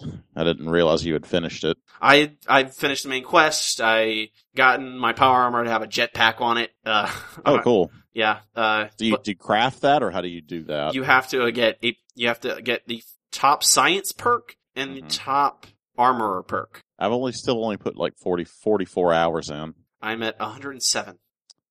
[0.36, 1.76] I didn't realize you had finished it.
[2.00, 3.80] I, I finished the main quest.
[3.82, 6.70] I gotten my power armor to have a jetpack on it.
[6.84, 7.12] Uh,
[7.44, 7.90] Oh, cool.
[8.12, 8.40] Yeah.
[8.54, 10.94] Uh, Do you, do you craft that or how do you do that?
[10.94, 15.02] you have to get a, you have to get the top science perk and the
[15.02, 15.06] Mhm.
[15.10, 15.66] top
[15.98, 16.80] armorer perk.
[16.98, 19.74] I've only still only put like 40, 44 hours in.
[20.00, 21.18] I'm at 107.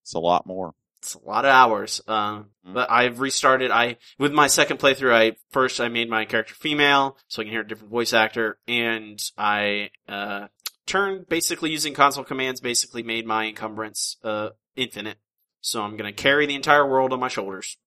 [0.01, 0.73] It's a lot more.
[0.99, 1.99] It's a lot of hours.
[2.07, 2.73] Um, Mm.
[2.75, 3.71] but I've restarted.
[3.71, 5.13] I with my second playthrough.
[5.13, 8.59] I first I made my character female, so I can hear a different voice actor,
[8.67, 10.47] and I uh
[10.85, 12.61] turned basically using console commands.
[12.61, 15.17] Basically made my encumbrance uh infinite.
[15.61, 17.77] So I'm gonna carry the entire world on my shoulders.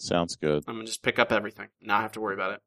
[0.00, 0.64] Sounds good.
[0.66, 2.60] I'm gonna just pick up everything, not have to worry about it.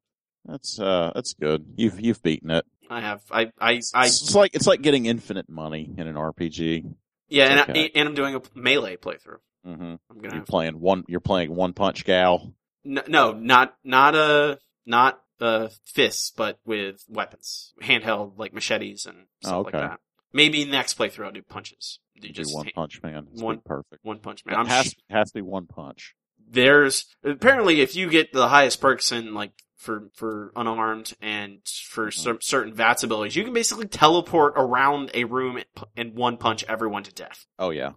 [0.45, 1.65] That's uh, that's good.
[1.75, 2.65] You've you've beaten it.
[2.89, 3.21] I have.
[3.31, 3.51] I.
[3.59, 3.81] I.
[3.93, 4.05] I.
[4.05, 6.93] It's, it's like it's like getting infinite money in an RPG.
[7.27, 7.83] Yeah, and, okay.
[7.85, 9.39] I, and I'm doing a melee playthrough.
[9.65, 10.35] hmm I'm gonna.
[10.35, 11.03] You're playing one.
[11.07, 12.53] You're playing one punch gal.
[12.85, 19.25] no, no, not not a not uh fists, but with weapons, handheld like machetes and
[19.41, 19.99] stuff Oh, like that.
[20.31, 21.99] Maybe next playthrough I'll do punches.
[22.21, 23.27] You just one punch man.
[23.31, 24.03] It's one- perfect.
[24.03, 24.59] one punch man.
[24.61, 26.13] It has sh- has to be one punch.
[26.49, 31.59] there's apparently if you get the highest perks in like for for unarmed and
[31.89, 32.19] for Mm-hmm.
[32.21, 35.65] cer- certain VATS abilities, you can basically teleport around a room and
[35.95, 37.91] and one punch everyone to death, Oh yeah.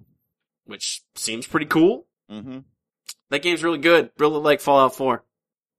[0.64, 2.07] which seems pretty cool.
[2.31, 2.59] Mm-hmm.
[3.31, 4.11] That game's really good.
[4.18, 5.25] Really like Fallout 4.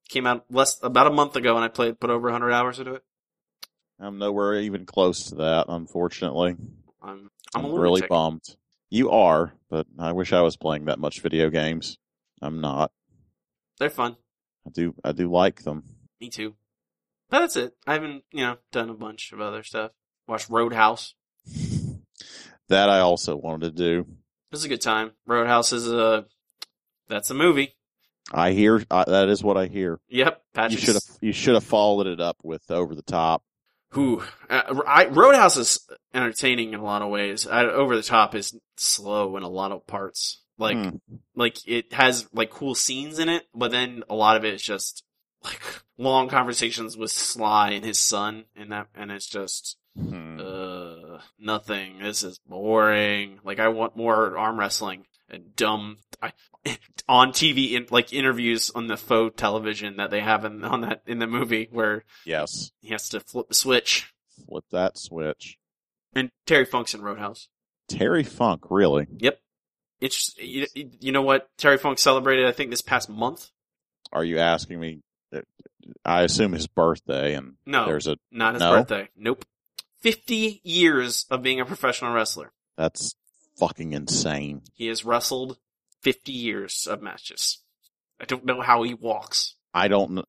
[0.10, 2.94] Came out less about a month ago, and I played put over 100 hours into
[2.96, 3.04] it.
[4.00, 5.66] I'm nowhere even close to that.
[5.70, 6.56] Unfortunately,
[7.02, 8.44] I'm I'm, a really bummed.
[8.90, 11.98] You are, but I wish I was playing that much video games.
[12.42, 12.92] I'm not.
[13.80, 14.16] They're fun.
[14.66, 14.94] I do.
[15.04, 15.84] I do like them.
[16.20, 16.56] Me too.
[17.30, 17.74] But that's it.
[17.88, 19.92] I haven't you know done a bunch of other stuff.
[20.28, 21.16] Watched Roadhouse.
[22.68, 24.00] that I also wanted to do.
[24.02, 24.08] It
[24.52, 25.12] was a good time.
[25.26, 26.26] Roadhouse is a
[27.08, 27.76] that's a movie.
[28.34, 30.00] I hear uh, that is what I hear.
[30.10, 33.44] Yep, You should have you should have followed it up with over the top.
[33.92, 34.24] Who?
[34.50, 37.46] Uh, I, Roadhouse is entertaining in a lot of ways.
[37.48, 40.42] I, Over the Top is slow in a lot of parts.
[40.58, 40.98] Like, Hmm.
[41.36, 44.62] like it has like cool scenes in it, but then a lot of it is
[44.62, 45.04] just
[45.44, 45.60] like
[45.98, 50.40] long conversations with Sly and his son, and that, and it's just Hmm.
[50.40, 52.00] uh nothing.
[52.00, 53.40] This is boring.
[53.44, 55.06] Like I want more arm wrestling.
[55.40, 56.34] Dumb I,
[57.08, 61.02] on TV in like interviews on the faux television that they have in on that
[61.08, 62.72] in the movie where Yes.
[62.82, 64.14] he has to flip the switch.
[64.48, 65.58] Flip that switch.
[66.14, 67.48] And Terry Funk's in Roadhouse.
[67.88, 69.08] Terry Funk, really?
[69.18, 69.40] Yep.
[70.00, 73.50] It's you, you know what Terry Funk celebrated I think this past month.
[74.12, 75.02] Are you asking me?
[75.34, 75.42] Uh,
[76.04, 78.72] I assume his birthday, and No, there's a not his no?
[78.72, 79.10] birthday.
[79.16, 79.46] Nope.
[80.02, 82.52] Fifty years of being a professional wrestler.
[82.78, 83.16] that's
[83.58, 84.62] fucking insane.
[84.74, 85.58] He has wrestled
[86.02, 87.60] fifty years of matches.
[88.20, 89.56] I don't know how he walks.
[89.74, 90.24] I don't.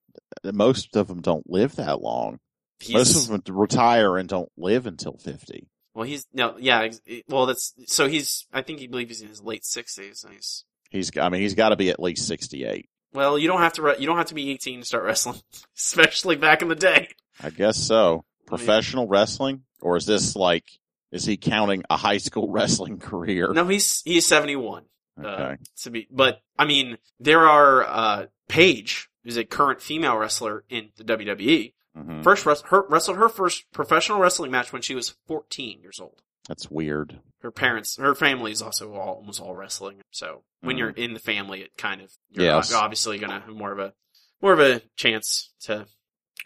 [0.45, 2.39] Most of them don't live that long.
[2.81, 5.69] He's, Most of them retire and don't live until fifty.
[5.95, 6.89] Well, he's no, yeah.
[7.29, 8.47] Well, that's so he's.
[8.53, 10.25] I think he believes he's in his late sixties.
[10.29, 11.17] He's He's.
[11.17, 12.89] I mean, he's got to be at least sixty-eight.
[13.13, 13.39] well.
[13.39, 13.95] You don't have to.
[13.99, 15.41] You don't have to be eighteen to start wrestling,
[15.77, 17.09] especially back in the day.
[17.43, 18.09] I guess so.
[18.09, 20.65] I mean- Professional wrestling, or is this like?
[21.13, 23.53] Is he counting a high school wrestling career?
[23.53, 24.85] No, he's he's seventy one.
[25.19, 25.29] Okay.
[25.29, 30.65] Uh, to be, but I mean, there are uh Paige, who's a current female wrestler
[30.71, 31.75] in the WWE.
[31.97, 32.25] Mhm.
[32.25, 36.23] First wrest- her, wrestled her first professional wrestling match when she was fourteen years old.
[36.49, 37.21] That's weird.
[37.43, 40.01] her parents, her family is also all, almost all wrestling.
[40.13, 40.79] So when Mhm.
[40.79, 42.73] you're in the family, it kind of you're Yes.
[42.73, 43.93] obviously gonna have more of a
[44.41, 45.87] more of a chance to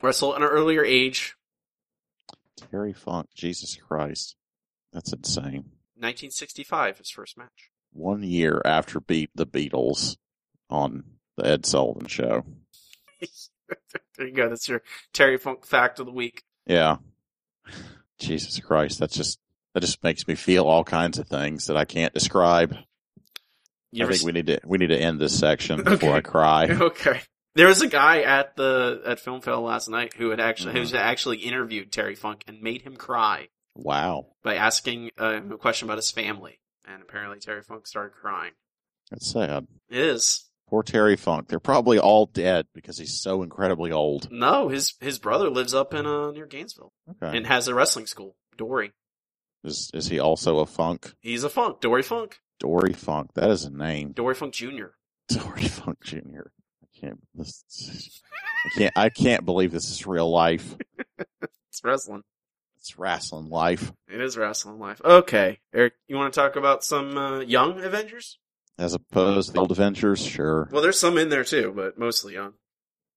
[0.03, 1.35] wrestle at an earlier age.
[2.71, 3.29] Terry Funk.
[3.35, 4.37] Jesus Christ.
[4.97, 5.65] That's insane.
[5.99, 7.71] 1965, his first match.
[7.93, 10.17] One year after beat the Beatles
[10.71, 11.05] on
[11.37, 12.47] the Ed Sullivan Show.
[14.17, 14.49] there you go.
[14.49, 14.81] That's your
[15.13, 16.45] Terry Funk fact of the week.
[16.67, 16.97] Yeah.
[18.19, 18.99] Jesus Christ.
[18.99, 19.39] That's just
[19.75, 22.75] that just makes me feel all kinds of things that I can't describe.
[23.93, 26.13] You I think we need to we need to end this section before Okay.
[26.17, 26.65] I cry.
[26.71, 27.21] okay.
[27.55, 30.79] There was a guy at the at Film Fail last night who had actually Mhm.
[30.79, 34.27] who's actually interviewed Terry Funk and made him cry Wow.
[34.43, 38.53] by asking uh, a question about his family, and apparently Terry Funk started crying.
[39.11, 39.67] That's sad.
[39.89, 40.45] It is.
[40.69, 41.47] Poor Terry Funk.
[41.49, 44.29] They're probably all dead because he's so incredibly old.
[44.33, 47.37] No, his his brother lives up in uh near Gainesville Okay.
[47.37, 48.35] and has a wrestling school.
[48.57, 48.93] Dory.
[49.63, 51.15] Is is he also a Funk?
[51.21, 51.81] He's a Funk.
[51.81, 52.41] Dory Funk.
[52.59, 53.35] Dory Funk.
[53.35, 54.11] That is a name.
[54.13, 54.87] Dory Funk Jr.
[55.29, 56.49] Dory Funk Jr.
[56.83, 58.23] I can't this,
[58.65, 60.75] I can't I can't believe this is real life.
[61.71, 62.23] It's wrestling.
[62.87, 63.93] It's wrestling life.
[64.07, 65.01] It is wrestling life.
[65.05, 68.39] Okay, Eric, you want to talk about some uh, young Avengers?
[68.79, 70.69] As opposed to the old Avengers, sure.
[70.71, 72.53] Well, there's some in there too, but mostly young.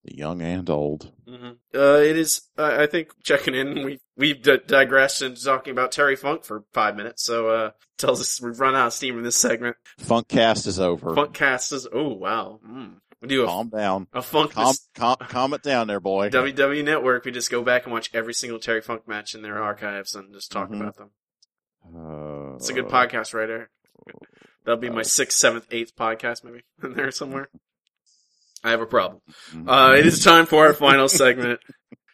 [0.05, 1.11] The young and old.
[1.28, 2.41] hmm Uh, it is.
[2.57, 3.86] I I think checking in.
[3.86, 8.20] We we've d- digressed into talking about Terry Funk for five minutes, so uh, tells
[8.22, 9.76] us we've run out of steam in this segment.
[10.01, 11.11] Funkcast is over.
[11.11, 11.88] Funkcast is.
[11.93, 12.59] Oh wow.
[12.67, 12.93] Mm.
[13.22, 14.07] We do a, Calm down.
[14.13, 16.30] a Funk Calm, calm, calm it down there, boy.
[16.30, 17.26] WWE Network.
[17.26, 20.34] We just go back and watch every single Terry Funk match in their archives and
[20.34, 20.80] just talk Mhm.
[20.82, 21.09] about them.
[21.86, 23.70] Uh, It's a good podcast, right there.
[24.63, 27.49] That'll be my sixth, seventh, eighth podcast, maybe in there somewhere.
[28.63, 29.22] I have a problem.
[29.51, 29.67] mhm.
[29.67, 31.59] Uh, it is time for our final segment.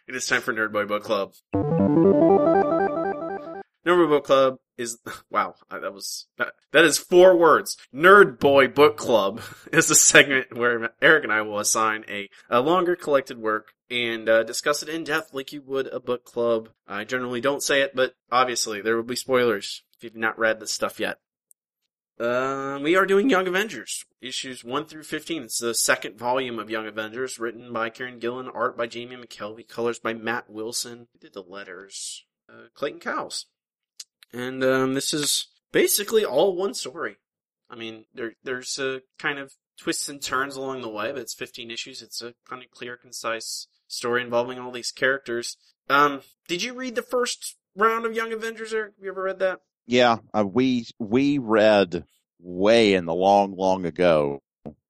[0.08, 1.34] It is time for Nerd Boy Book Club.
[1.54, 4.98] Nerd Boy Book Club is
[5.30, 5.54] wow.
[5.70, 7.76] That was that, is four words.
[7.94, 9.40] Nerd Boy Book Club
[9.72, 14.28] is a segment where Eric and I will assign a, a longer collected work and
[14.28, 16.70] uh, discuss it in depth, like you would a book club.
[16.86, 20.60] I generally don't say it, but obviously there will be spoilers if you've not read
[20.60, 21.18] this stuff yet.
[22.18, 25.42] Uh, we are doing Young Avengers, issues 1 through 15.
[25.42, 29.68] It's the second volume of Young Avengers, written by Kieron Gillen, art by Jamie McKelvie,
[29.68, 31.08] colors by Matt Wilson.
[31.20, 32.24] Did the letters?
[32.48, 33.46] Uh, Clayton Cowles.
[34.32, 37.16] And, um, this is basically all one story.
[37.70, 41.34] I mean, there, there's, uh, kind of twists and turns along the way, but it's
[41.34, 42.02] 15 issues.
[42.02, 45.56] It's a kind of clear, concise story involving all these characters.
[45.88, 48.94] Um, did you read the first round of Young Avengers, Eric?
[48.96, 49.60] Have you ever read that?
[49.86, 52.04] Yeah, uh, we we read
[52.40, 54.42] way in the long, long ago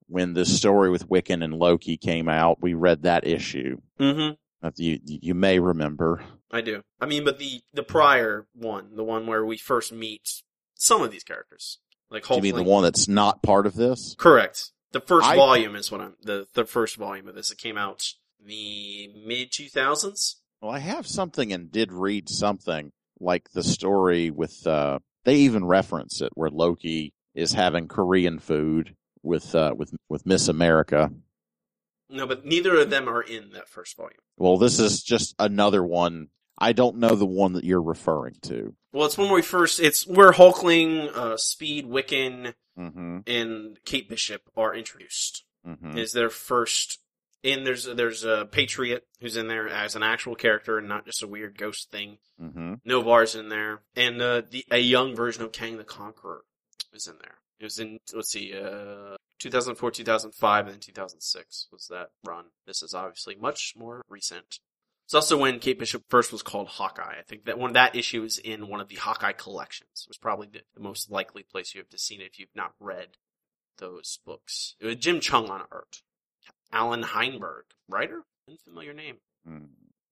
[0.07, 2.61] when this story with Wiccan and Loki came out.
[2.61, 3.77] We read that issue.
[3.99, 4.33] Mm-hmm.
[4.65, 6.23] Uh, You you may remember.
[6.51, 6.81] I do.
[7.01, 10.41] I mean, but the the prior one, the one where we first meet
[10.75, 11.79] some of these characters,
[12.09, 14.15] like Do you mean the one that's not part of this?
[14.17, 14.71] correct.
[14.91, 17.51] The first I- volume is what I'm the the first volume of this.
[17.51, 20.37] It came out the mid two thousands.
[20.61, 24.65] Well, I have something and did read something like the story with.
[24.65, 30.25] uh They even reference it where Loki is having Korean food with uh with with
[30.25, 31.11] Miss America.
[32.09, 34.19] No, but neither of them are in that first volume.
[34.37, 36.29] Well, this is just another one.
[36.57, 38.73] I don't know the one that you're referring to.
[38.91, 39.79] Well, it's when we first.
[39.79, 43.19] It's where Hulkling, uh, Speed, Wiccan, Mm-hmm.
[43.25, 45.43] and Kate Bishop are introduced.
[45.67, 45.97] Mm-hmm.
[45.97, 46.99] Is their first.
[47.43, 51.23] And there's there's a Patriot who's in there as an actual character and not just
[51.23, 52.17] a weird ghost thing.
[52.41, 52.75] Mm-hmm.
[52.85, 56.43] Noh-Varr's in there, and uh, the a young version of Kang the Conqueror.
[56.93, 57.37] is in there.
[57.59, 62.45] It was in let's see, uh, 2004, 2005, and then 2006 was that run.
[62.65, 64.59] This is obviously much more recent.
[65.07, 67.15] It's also when Kate Bishop first was called Hawkeye.
[67.17, 70.05] I think that one of that issue is in one of the Hawkeye collections.
[70.05, 72.49] It was probably the, the most likely place you have to seen it if you've
[72.53, 73.07] not read
[73.77, 74.75] those books.
[74.81, 76.01] It was Jim Cheung on art.
[76.73, 78.23] Allan Heinberg, writer?
[78.49, 79.15] Unfamiliar name.
[79.47, 79.67] Mm.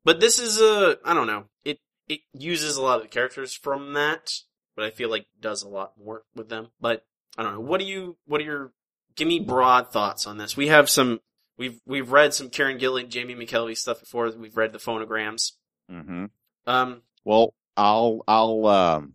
[0.05, 1.47] But this is a, I don't know.
[1.65, 4.31] It, it uses a lot of the characters from that,
[4.77, 6.69] but I feel like does a lot more with them.
[6.79, 7.03] But
[7.37, 7.59] I don't know.
[7.59, 8.71] What do you, what are your,
[9.17, 10.55] give me broad thoughts on this?
[10.55, 11.19] We have some,
[11.57, 14.31] we've, we've read some Kieron Gillen, Jamie McKelvie stuff before.
[14.37, 15.53] We've read the phonograms.
[15.89, 16.25] hmm
[16.65, 19.13] Um, Well, I'll, I'll, um,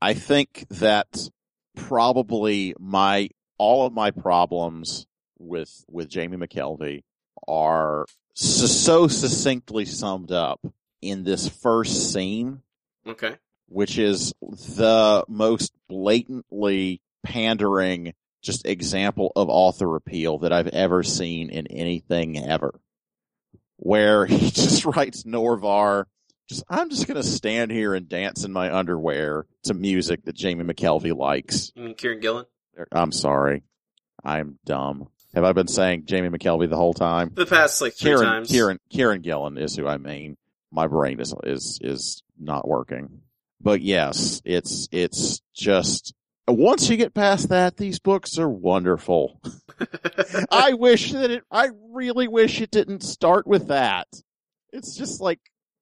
[0.00, 1.28] I think that
[1.76, 5.06] probably my, all of my problems
[5.38, 7.02] with, with Jamie McKelvie
[7.46, 10.60] are so, so succinctly summed up
[11.02, 12.62] in this first scene,
[13.06, 13.36] okay.
[13.68, 21.50] which is the most blatantly pandering just example of author appeal that I've ever seen
[21.50, 22.80] in anything ever.
[23.76, 26.06] Where he just writes Noh-Varr,
[26.48, 30.64] just I'm just gonna stand here and dance in my underwear to music that Jamie
[30.64, 31.72] McKelvie likes.
[31.74, 32.46] You mean Kieron Gillen?
[32.92, 33.62] I'm sorry.
[34.24, 35.08] I'm dumb.
[35.34, 37.30] Have I been saying Jamie McKelvie the whole time?
[37.34, 38.50] The past like three Kieron, times.
[38.50, 40.36] Kieron, Kieron Gillen is who I mean.
[40.72, 43.20] My brain is, is, is not working.
[43.60, 46.14] But yes, it's, it's just,
[46.52, 49.40] once you get past that, these books are wonderful.
[50.50, 54.06] I wish that it, I really wish it didn't start with that.
[54.72, 55.40] It's just like,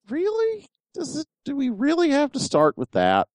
[0.08, 0.66] really?
[0.94, 3.28] Does it, do we really have to start with that?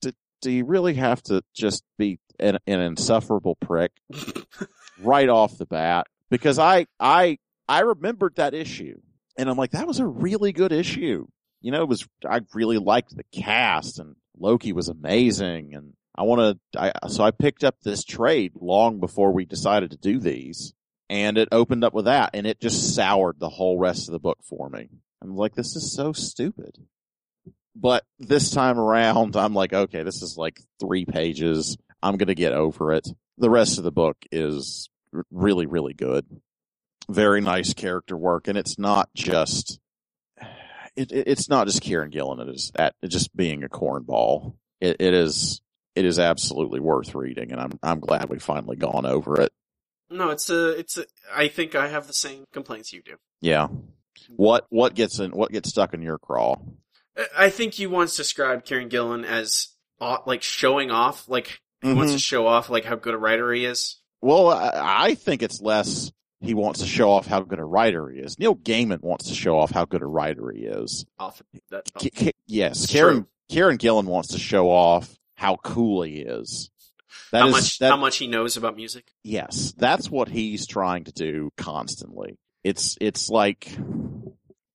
[0.00, 0.12] Do,
[0.42, 3.92] do you really have to just be an, an insufferable prick
[5.00, 6.06] right off the bat?
[6.30, 9.00] Because I, I, I remembered that issue
[9.36, 11.26] and I'm like, that was a really good issue.
[11.62, 16.22] You know, it was, I really liked the cast and Loki was amazing and I
[16.22, 20.74] want to, so I picked up this trade long before we decided to do these
[21.08, 24.20] and it opened up with that and it just soured the whole rest of the
[24.20, 24.88] book for me.
[25.22, 26.78] I'm like, this is so stupid.
[27.74, 31.76] But this time around, I'm like, okay, this is like three pages.
[32.02, 33.08] I'm going to get over it.
[33.38, 34.88] The rest of the book is
[35.30, 36.26] really, really good.
[37.08, 38.48] Very nice character work.
[38.48, 39.78] And it's not just,
[40.96, 42.40] it, it, it's not just Kieron Gillen.
[42.40, 44.54] It is at just being a cornball.
[44.80, 45.60] It, it is,
[45.94, 47.52] it is absolutely worth reading.
[47.52, 49.52] And I'm, I'm glad we finally gone over it.
[50.10, 53.16] no, it's a, it's a, I think I have the same complaints you do.
[53.40, 53.68] Yeah.
[54.28, 56.56] What, what gets in, what gets stuck in your craw?
[57.36, 59.68] I- think you once described Kieron Gillen as
[60.26, 62.16] like showing off, like he wants Mhm.
[62.16, 63.96] to show off like how good a writer he is.
[64.22, 68.08] Well, I, I think it's less he wants to show off how good a writer
[68.08, 68.38] he is.
[68.38, 71.04] Neil Gaiman wants to show off how good a writer he is.
[71.18, 73.58] Off that, K- K- yes, It's Karen true.
[73.58, 76.70] Kieron Gillen wants to show off how cool he is.
[77.32, 79.10] That how is- much that- how much he knows about music.
[79.24, 82.38] yes, that's what he's trying to do constantly.
[82.62, 83.72] It's it's like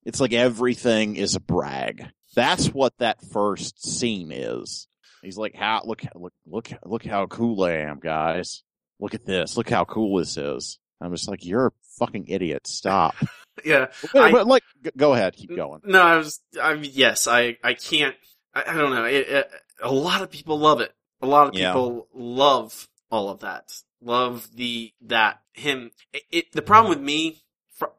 [0.06, 2.08] it's like everything is a brag.
[2.36, 4.88] That's what that first scene is.
[5.22, 8.64] He's like, "How look look look look how cool I am, guys.
[9.00, 9.56] Look at this.
[9.58, 12.66] Look how cool this is." I'm just like, "You're a fucking idiot.
[12.68, 13.16] Stop."
[13.64, 13.88] Yeah.
[14.12, 14.64] but, I- but, like,
[14.98, 15.80] go ahead, keep going.
[15.86, 16.42] No, I was.
[16.62, 17.56] I mean, yes, I.
[17.64, 18.14] I can't.
[18.54, 19.06] I, I don't know.
[19.06, 19.52] It, it,
[19.82, 20.94] a lot of people love it.
[21.22, 21.70] A lot of Yeah.
[21.72, 23.74] people love all of that.
[24.02, 25.92] Love the that him.
[26.14, 27.42] It, it the problem with me.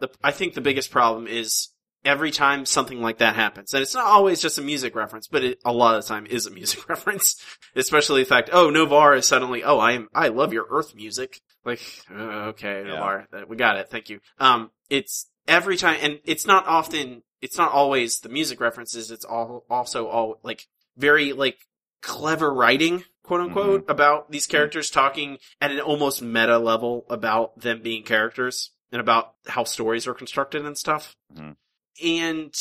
[0.01, 1.69] The, I think the biggest problem is
[2.05, 5.43] every time something like that happens, and it's not always just a music reference, but
[5.45, 7.43] it a lot of the time is a music reference.
[7.75, 11.41] Especially the fact, oh, Noh-Varr is suddenly, oh, I am, I love your Earth music.
[11.65, 12.95] Like, uh, okay, Yeah.
[12.95, 13.91] Noh-Varr, we got it.
[13.91, 14.21] Thank you.
[14.39, 19.11] Um, it's every time, and it's not often, it's not always the music references.
[19.11, 20.67] It's all also all like
[20.97, 21.59] very like
[22.03, 27.83] clever writing, quote unquote, about these characters talking at an almost meta level about them
[27.83, 31.17] being characters and about how stories are constructed and stuff.
[31.35, 31.57] Mhm.
[32.03, 32.55] And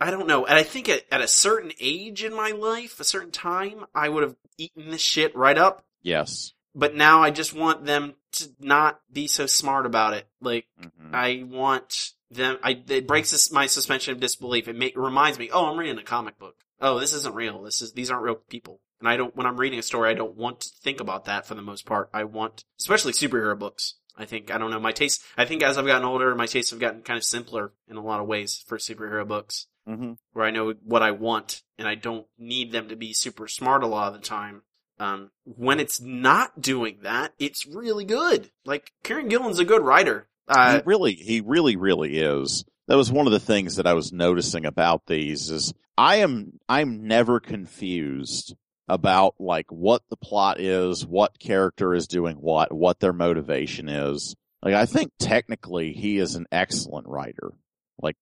[0.00, 0.44] I don't know.
[0.46, 4.08] And I think at, at a certain age in my life, a certain time, I
[4.08, 5.84] would have eaten this shit right up.
[6.02, 6.52] Yes.
[6.74, 10.26] But now I just want them to not be so smart about it.
[10.40, 11.14] Like, Mhm.
[11.14, 12.58] I want them.
[12.62, 14.68] I it breaks this, my suspension of disbelief.
[14.68, 16.56] It, ma- it reminds me, oh, I'm reading a comic book.
[16.82, 17.62] Oh, this isn't real.
[17.62, 18.80] This is these aren't real people.
[19.00, 19.34] And I don't.
[19.34, 21.86] When I'm reading a story, I don't want to think about that for the most
[21.86, 22.10] part.
[22.12, 23.94] I want, especially superhero books.
[24.16, 25.22] I think I don't know my taste.
[25.38, 28.02] I think as I've gotten older, my tastes have gotten kind of simpler in a
[28.02, 30.18] lot of ways for superhero books, Mhm.
[30.32, 33.82] where I know what I want and I don't need them to be super smart
[33.82, 34.62] a lot of the time.
[34.98, 38.50] Um, when it's not doing that, it's really good.
[38.66, 40.28] Like Kieron Gillen's a good writer.
[40.46, 42.64] Uh, he really, he really, really is.
[42.92, 46.60] That was one of the things that I was noticing about these is I am,
[46.68, 48.54] I'm never confused
[48.86, 54.36] about like what the plot is, what character is doing what, what their motivation is.
[54.62, 57.54] Like I think technically he is an excellent writer.
[57.98, 58.18] Like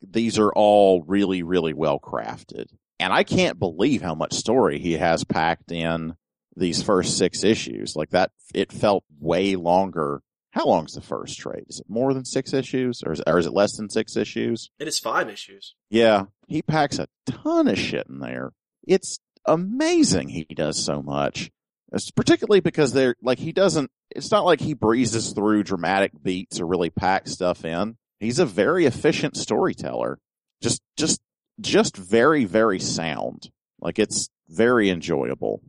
[0.00, 2.68] these are all really, really well crafted.
[2.98, 6.14] And I can't believe how much story he has packed in
[6.56, 7.94] these first six issues.
[7.94, 10.22] Like that, it felt way longer.
[10.54, 11.64] How long's the first trade?
[11.68, 14.70] Is it more than six issues or is, or is it less than six issues?
[14.78, 15.74] It is five issues.
[15.90, 18.52] Yeah, he packs a ton of shit in there.
[18.86, 21.50] It's amazing he does so much.
[21.92, 26.60] It's particularly because they're like he doesn't it's not like he breezes through dramatic beats
[26.60, 27.96] or really packs stuff in.
[28.20, 30.20] He's a very efficient storyteller.
[30.62, 31.20] Just just
[31.60, 33.50] just very very sound.
[33.80, 35.62] Like it's very enjoyable.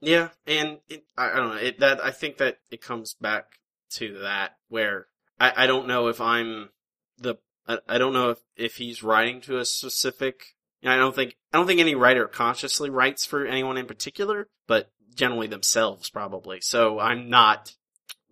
[0.00, 1.56] Yeah, and it, I, I don't know.
[1.56, 3.59] It, that I think that it comes back
[3.90, 5.06] to that where
[5.38, 6.70] I, I don't know if I'm
[7.18, 7.36] the
[7.66, 10.54] I, I don't know if if he's writing to a specific.
[10.84, 14.90] I don't think I don't think any writer consciously writes for anyone in particular, but
[15.14, 16.60] generally themselves probably.
[16.60, 17.74] So I'm not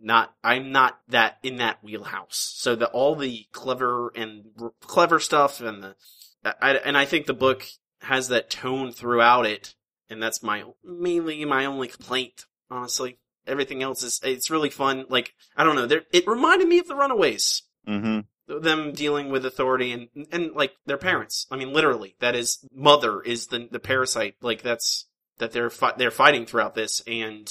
[0.00, 2.52] not I'm not that in that wheelhouse.
[2.56, 5.96] So the all the clever and r- clever stuff and the
[6.44, 7.66] I, and I think the book
[8.02, 9.74] has that tone throughout it,
[10.08, 12.46] and that's my mainly my only complaint.
[12.70, 13.18] Honestly,
[13.48, 15.06] everything else is it's really fun.
[15.08, 18.62] Like I don't know, it reminded me of the Runaways Mm-hmm.
[18.62, 21.46] them dealing with authority and and like their parents.
[21.50, 24.34] I mean, literally, that is mother is the the parasite.
[24.42, 25.06] Like that's
[25.38, 27.48] that they're fi- they're fighting throughout this, and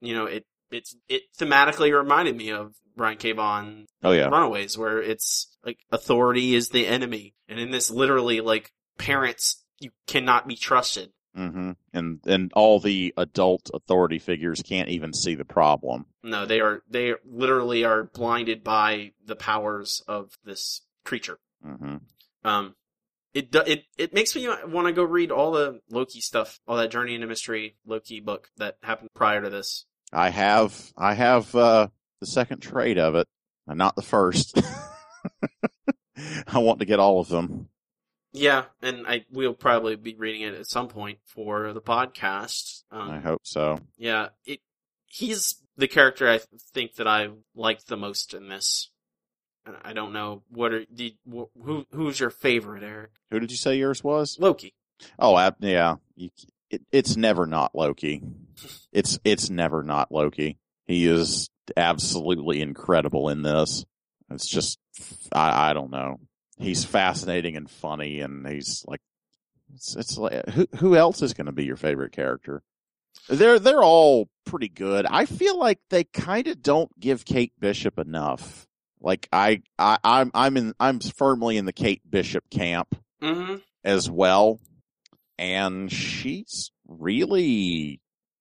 [0.00, 3.32] you know it it's it thematically reminded me of Brian K.
[3.32, 4.28] Vaughan Oh yeah.
[4.28, 9.90] Runaways, where it's like authority is the enemy, and in this, literally, like parents you
[10.06, 11.10] cannot be trusted.
[11.36, 11.72] Mm-hmm.
[11.92, 16.06] And and all the adult authority figures can't even see the problem.
[16.24, 21.38] No, they are they literally are blinded by the powers of this creature.
[21.64, 21.96] Mm-hmm.
[22.44, 22.74] Um,
[23.32, 26.90] it it it makes me want to go read all the Loki stuff, all that
[26.90, 29.86] Journey into Mystery Loki book that happened prior to this.
[30.12, 31.88] I have I have uh
[32.20, 33.28] the second trade of it,
[33.68, 34.60] and not the first.
[36.46, 37.69] I want to get all of them.
[38.32, 42.82] Yeah, and I we'll probably be reading it at some point for the podcast.
[42.90, 43.78] Um, I hope so.
[43.96, 44.60] Yeah, it.
[45.06, 46.40] He's the character I
[46.72, 48.90] think that I liked the most in this.
[49.84, 53.10] I don't know what are the who who's your favorite, Eric?
[53.30, 54.36] Who did you say yours was?
[54.38, 54.74] Loki.
[55.18, 55.96] Oh, ab- yeah.
[56.16, 56.30] You,
[56.70, 58.22] it, it's never not Loki.
[58.92, 60.58] It's it's never not Loki.
[60.86, 63.86] He is absolutely incredible in this.
[64.30, 64.78] It's just
[65.32, 66.18] I I don't know.
[66.60, 69.00] He's fascinating and funny, and he's like
[69.74, 72.62] it's it's like who who else is going to be your favorite character?
[73.28, 75.06] They're they're all pretty good.
[75.06, 78.66] I feel like they kind of don't give Kate Bishop enough.
[79.00, 83.56] Like I I I'm I'm in I'm firmly in the Kate Bishop camp Mm-hmm.
[83.84, 84.58] as well.
[85.38, 88.00] And she's really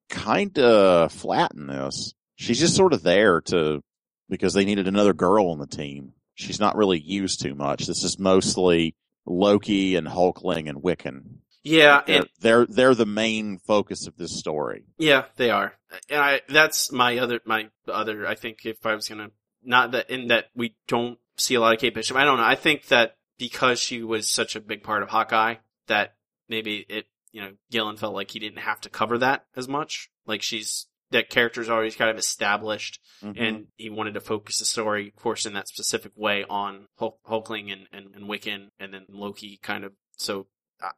[0.09, 2.13] kind of flat in this.
[2.35, 3.81] She's just sort of there to,
[4.29, 6.13] because they needed another girl on the team.
[6.39, 7.85] She's not really used too much.
[7.85, 11.39] This is mostly Loki and Hulkling and Wiccan.
[11.63, 14.85] Yeah, They're, and they're, they're the main focus of this story.
[14.97, 15.73] Yeah, they are.
[16.09, 19.31] And I, that's my other, my other, I think if I was gonna,
[19.61, 22.45] not that, in that we don't see a lot of Kate Bishop, I don't know.
[22.45, 25.55] I think that because she was such a big part of Hawkeye,
[25.87, 26.15] that
[26.47, 30.09] maybe it, you know, Gillen felt like he didn't have to cover that as much.
[30.25, 33.35] Like she's, that character's already kind of established Mhm.
[33.37, 37.19] and he wanted to focus the story, of course, in that specific way on Hulk,
[37.27, 40.47] Hulkling and, and, and Wiccan and then Loki kind of, so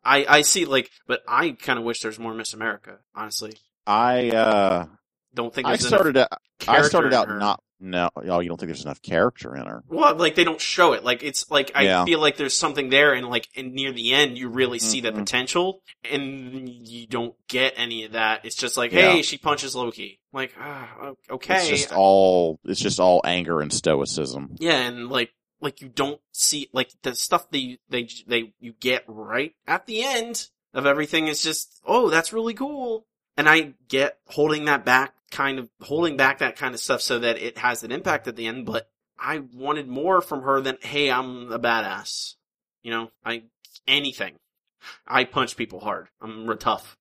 [0.04, 3.54] I, I see like, but I kind of wish there's more Miss America, honestly
[3.88, 4.86] I, uh,
[5.34, 6.28] don't think I started out,
[6.68, 9.84] I started out not, no, oh, you don't think there's enough character in her?
[9.90, 12.06] well like they don't show it like it's like i Yeah.
[12.06, 15.14] feel like there's something there and like and near the end you really see that
[15.14, 15.18] Mhm.
[15.20, 19.12] potential and you don't get any of that it's just like Yeah.
[19.14, 23.74] hey she punches loki like ah, okay It's just all, it's just all anger and
[23.74, 24.56] stoicism.
[24.60, 28.74] yeah and like like you don't see like the stuff that you, they they you
[28.80, 33.06] get right at the end of everything is just oh that's really cool
[33.38, 37.20] and I get holding that back kind of holding back that kind of stuff so
[37.20, 40.78] that it has an impact at the end but I wanted more from her than
[40.82, 42.36] hey I'm a badass.
[42.84, 43.44] You know I
[43.88, 44.36] anything.
[45.08, 46.08] I punch people hard.
[46.22, 46.98] I'm real tough.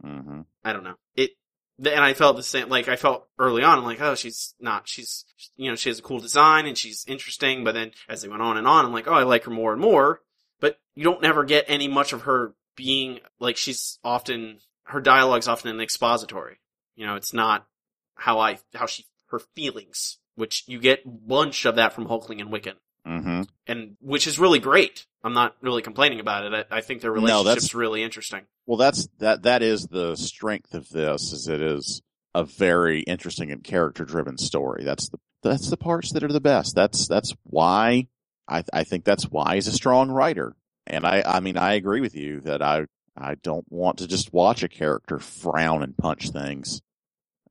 [0.00, 0.96] Hmm I don't know.
[1.14, 1.30] It,
[1.78, 4.88] and I felt the same, like I felt early on, I'm like, oh, she's not,
[4.88, 5.24] she's,
[5.56, 8.42] you know, she has a cool design and she's interesting, but then as they went
[8.42, 10.20] on and on, I'm like, oh, I like her more and more,
[10.60, 15.48] but you don't never get any much of her being, like she's often, her dialogue's
[15.48, 16.58] often an expository.
[16.96, 17.66] You know, it's not
[18.14, 22.40] how I, how she, her feelings, which you get a bunch of that from Hulkling
[22.40, 22.74] and Wiccan.
[23.06, 23.42] Mm-hmm.
[23.66, 25.04] and which is really great.
[25.22, 26.66] I'm not really complaining about it.
[26.70, 28.42] I, I think their No, relationship's that's- really interesting.
[28.66, 29.42] Well, that's that.
[29.42, 31.30] That is the strength of this.
[31.32, 32.00] Is it is
[32.34, 34.84] a very interesting and character driven story.
[34.84, 36.74] That's the that's the parts that are the best.
[36.74, 38.08] That's that's why
[38.48, 40.56] I I think that's why he's a strong writer.
[40.86, 44.32] And I I mean I agree with you that I I don't want to just
[44.32, 46.80] watch a character frown and punch things.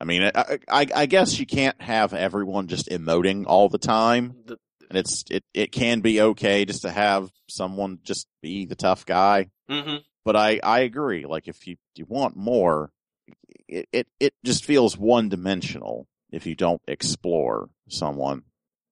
[0.03, 4.35] I mean I I, I guess you can't have everyone just emoting all the time,
[4.45, 4.57] The,
[4.89, 9.05] and it's it it can be okay just to have someone just be the tough
[9.05, 11.25] guy hmm but I, I agree.
[11.25, 12.91] Like if you, you want more,
[13.67, 18.43] it, it, it just feels one dimensional if you don't explore someone.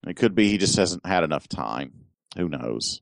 [0.06, 2.06] It could be he just hasn't had enough time.
[2.36, 3.02] Who knows?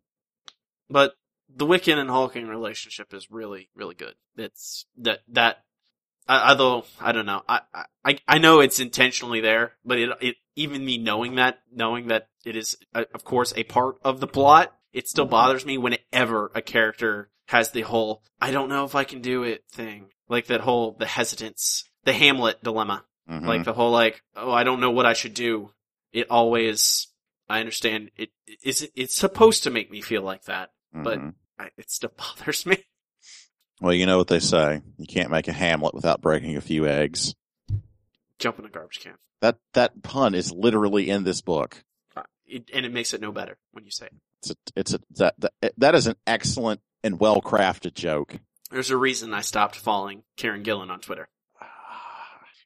[0.90, 1.16] But
[1.54, 4.16] the Wiccan and Hulkling relationship is really, really good.
[4.38, 5.64] It's that that.
[6.30, 7.62] I, although I don't know, I,
[8.06, 12.30] I I know it's intentionally there, but it it even me knowing that, knowing that
[12.46, 16.52] it is uh, of course a part of the plot, it still bothers me whenever
[16.56, 20.46] a character has the whole "I don't know if I can do it" thing, like
[20.48, 23.04] that whole the hesitance, the Hamlet dilemma.
[23.30, 23.46] Mhm.
[23.46, 25.72] like the whole like oh i don't know what i should do
[26.12, 27.10] it always
[27.48, 31.36] i understand it's it's supposed to make me feel like that but Mhm.
[31.60, 32.84] I, it still bothers me
[33.80, 34.82] well, you know what they say.
[34.98, 37.36] You can't make a Hamlet without breaking a few eggs.
[38.38, 41.84] jump in a garbage can That, that pun is literally in this book.
[42.16, 44.94] Uh, it, and it makes it no better when you say it It's a, it's
[44.94, 48.40] a, that, that, that is an excellent and well crafted joke.
[48.72, 51.30] there's a reason i stopped following Kieron Gillen on twitter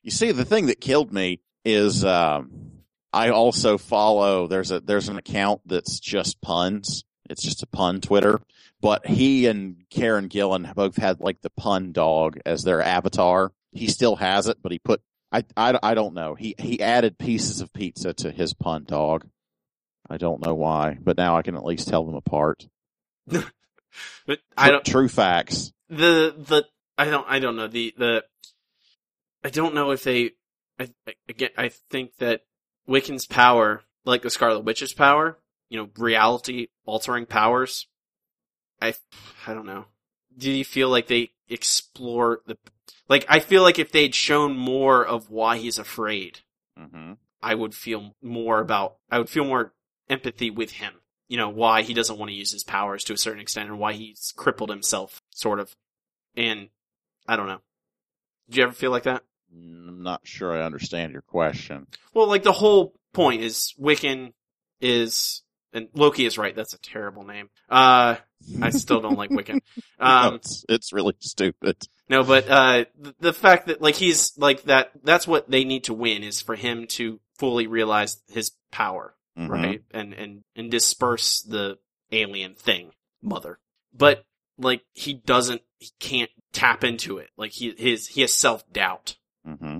[0.01, 2.71] You see, the thing that killed me is um,
[3.13, 4.47] I also follow.
[4.47, 7.05] There's a there's an account that's just puns.
[7.33, 8.39] It's just a pun Twitter.
[8.81, 13.51] But he and Kieron Gillen both had like the pun dog as their avatar.
[13.71, 16.35] He still has it, but he put I I, I don't know.
[16.35, 19.27] He he added pieces of pizza to his pun dog.
[20.09, 22.67] I don't know why, but now I can at least tell them apart.
[23.27, 25.71] but i don't True facts.
[25.89, 26.65] the the
[26.97, 28.23] i don't i don't know the the
[29.43, 30.31] i don't know if they
[30.79, 32.41] i I- again i think that
[32.87, 35.37] wiccan's power like the scarlet witch's power
[35.73, 37.87] you know reality altering powers
[38.79, 38.93] i
[39.47, 39.85] i don't know.
[40.37, 42.57] Do you feel like they explore the
[43.09, 46.39] like i feel like if they'd shown more of why he's afraid
[46.77, 49.73] hmm i would feel more about i would feel more
[50.09, 50.93] empathy with him
[51.27, 53.79] you know why he doesn't want to use his powers to a certain extent and
[53.79, 55.75] why he's crippled himself sort of.
[56.35, 56.69] And
[57.27, 57.61] i don't know.
[58.49, 59.23] Do you ever feel like that?
[59.51, 61.87] I'm not sure I understand your question.
[62.13, 64.33] well like the whole point is wiccan
[64.81, 65.42] is
[65.73, 68.15] and loki is right that's a terrible name uh
[68.61, 69.59] i still don't like wiccan
[69.99, 71.77] No, um it's, it's really stupid.
[72.09, 75.85] No, but uh, th- the fact that like he's like that, that's what they need
[75.85, 79.47] to win is for him to fully realize his power, Mhm.
[79.49, 79.81] right?
[79.91, 81.77] And, and, and disperse the
[82.11, 83.59] alien thing, mother.
[83.95, 84.25] But
[84.57, 87.29] like he doesn't, he can't tap into it.
[87.37, 89.15] Like he, his, he has self-doubt
[89.45, 89.79] hmm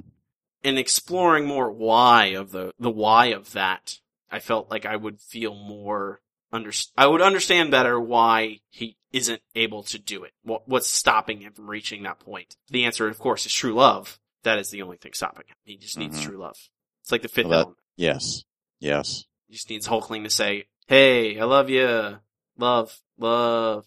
[0.64, 4.00] and exploring more why of the, the why of that.
[4.34, 6.19] I felt like I would feel more
[6.51, 10.31] under, I would understand better why he isn't able to do it.
[10.43, 12.55] What, what's stopping him from reaching that point?
[12.69, 14.19] The answer, of course, is true love.
[14.43, 15.55] That is the only thing stopping him.
[15.63, 16.23] He just needs Mhm.
[16.25, 16.57] true love.
[17.01, 17.77] It's like the fifth Well, that- element.
[17.95, 18.43] Yes.
[18.79, 19.25] Yes.
[19.47, 22.19] He just needs Hulkling to say, "Hey, I love you,
[22.57, 23.86] love, love."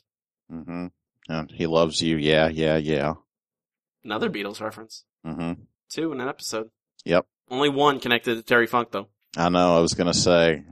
[0.50, 0.86] Mm-hmm.
[1.28, 2.16] And he loves you.
[2.16, 3.14] Yeah, yeah, yeah.
[4.04, 5.04] Another Beatles reference.
[5.26, 5.62] Mm-hmm.
[5.88, 6.70] Two in an episode.
[7.04, 7.26] Yep.
[7.50, 9.08] Only one connected to Terry Funk though.
[9.36, 9.76] I know.
[9.76, 10.64] I was going to say,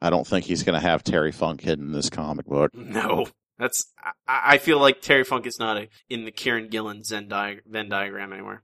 [0.00, 2.74] I don't think he's going to have Terry Funk hidden in this comic book.
[2.74, 3.26] No,
[3.58, 3.86] that's.
[4.02, 4.12] I,
[4.54, 7.88] I feel like Terry Funk is not a, in the Kieron Gillen Zen di- Venn
[7.88, 8.62] diagram anywhere.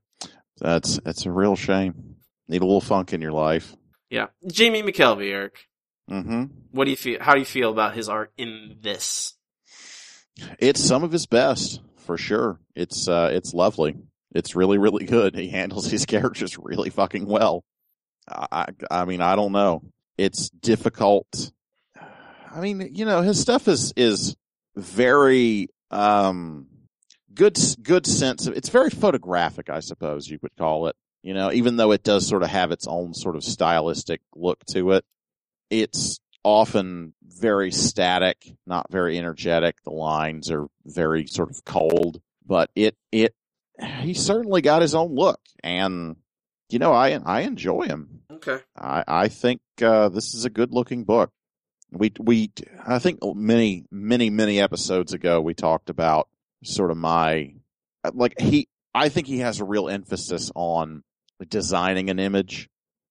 [0.59, 2.16] That's that's a real shame.
[2.48, 3.74] Need a little funk in your life.
[4.11, 5.66] Yeah, Jamie McKelvie, Eric.
[6.09, 7.18] hmm What do you feel?
[7.20, 9.34] How do you feel about his art in this?
[10.59, 12.61] It's some of his best for sure.
[12.74, 13.96] It's uh, it's lovely.
[14.34, 15.34] It's really, really good.
[15.34, 17.64] He handles his characters really fucking well.
[18.29, 19.83] I, I mean, I don't know.
[20.18, 21.53] It's difficult.
[22.51, 24.35] I mean, you know, his stuff is is
[24.74, 26.66] very um
[27.35, 30.97] good good sense of it's very photographic, I suppose you would call it.
[31.22, 34.64] You know, even though it does sort of have its own sort of stylistic look
[34.66, 35.05] to it,
[35.70, 39.77] it's often very static, not very energetic.
[39.83, 43.35] The lines are very sort of cold, but it it
[44.01, 46.16] he certainly got his own look, and
[46.68, 48.22] you know, I I enjoy him.
[48.30, 48.58] Okay.
[48.76, 51.30] I I think uh, this is a good looking book.
[51.90, 52.50] We we
[52.86, 56.28] I think many many many episodes ago we talked about
[56.64, 57.54] sort of my
[58.12, 61.02] like he I think he has a real emphasis on
[61.48, 62.68] designing an image,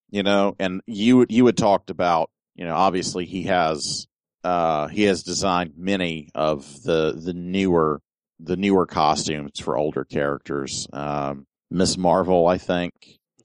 [0.10, 4.08] you know, and you you had talked about you know obviously he has
[4.44, 8.02] uh, he has designed many of the the newer
[8.40, 10.88] the newer costumes for older characters.
[10.92, 12.94] Um, Miss Marvel, I think.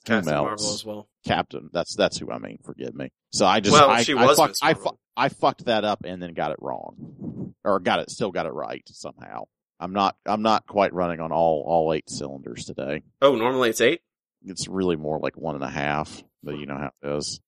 [0.05, 0.45] Captain else?
[0.45, 1.09] Marvel as well.
[1.27, 1.71] Captain.
[1.73, 2.59] That's that's who I mean.
[2.65, 3.11] Forgive me.
[3.33, 6.05] So I just Well, I, she I was fucked, I, fu- I fucked that up
[6.05, 9.45] and then got it wrong, or got it still got it right somehow.
[9.79, 13.03] I'm not I'm not quite running on all all eight cylinders today.
[13.23, 14.01] Oh, normally it's eight.
[14.45, 17.41] It's really more like one and a half, but you know how it is.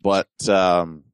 [0.00, 1.04] But um,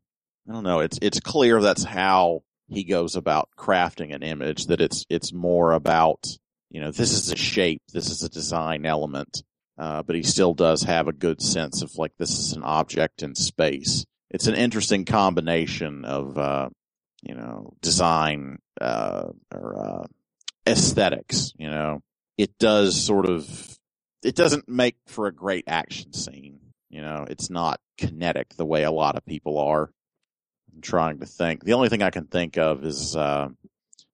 [0.49, 0.81] I don't know.
[0.81, 4.67] It's it's clear that's how he goes about crafting an image.
[4.67, 6.27] That it's it's more about
[6.71, 9.43] you know this is a shape, this is a design element,
[9.83, 13.25] uh, but he still does have a good sense of like this is an object
[13.25, 14.07] in space.
[14.31, 16.69] It's an interesting combination of uh,
[17.21, 20.07] you know design uh, or uh,
[20.71, 21.53] aesthetics.
[21.59, 22.01] You know,
[22.39, 23.77] it does sort of
[24.23, 26.61] it doesn't make for a great action scene.
[26.89, 29.91] You know, it's not kinetic the way a lot of people are.
[30.73, 31.65] I'm trying to think.
[31.65, 33.49] The only thing I can think of is uh,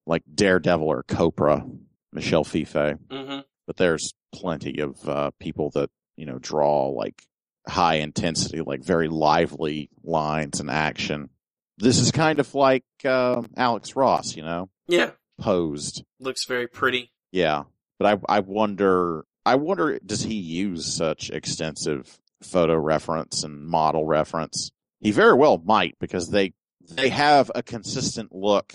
[0.06, 1.66] like Daredevil or Copra,
[2.10, 2.72] Michel Fiffe.
[2.72, 3.40] Mm-hmm.
[3.66, 7.22] But there's plenty of uh, people that you know draw like
[7.66, 11.30] high intensity, like very lively lines and action.
[11.78, 15.10] This is kind of like uh, Alex Ross, you know, Yeah,
[15.40, 16.02] posed.
[16.18, 17.12] looks very pretty.
[17.30, 17.64] Yeah,
[17.98, 24.04] but I I wonder I wonder does he use such extensive photo reference and model
[24.06, 24.70] reference?
[25.00, 26.54] He very well might because they
[26.90, 28.74] they have a consistent look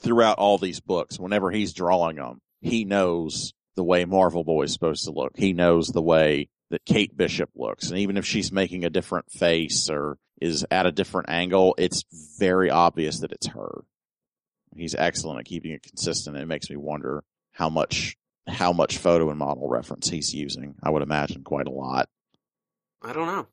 [0.00, 1.20] throughout all these books.
[1.20, 5.32] Whenever he's drawing them, he knows the way Marvel Boy is supposed to look.
[5.36, 9.30] He knows the way that Kate Bishop looks, and even if she's making a different
[9.30, 12.04] face or is at a different angle, it's
[12.38, 13.84] very obvious that it's her.
[14.74, 16.36] He's excellent at keeping it consistent.
[16.36, 18.16] It makes me wonder how much
[18.48, 20.74] how much photo and model reference he's using.
[20.82, 22.08] I would imagine quite a lot.
[23.02, 23.46] I don't know.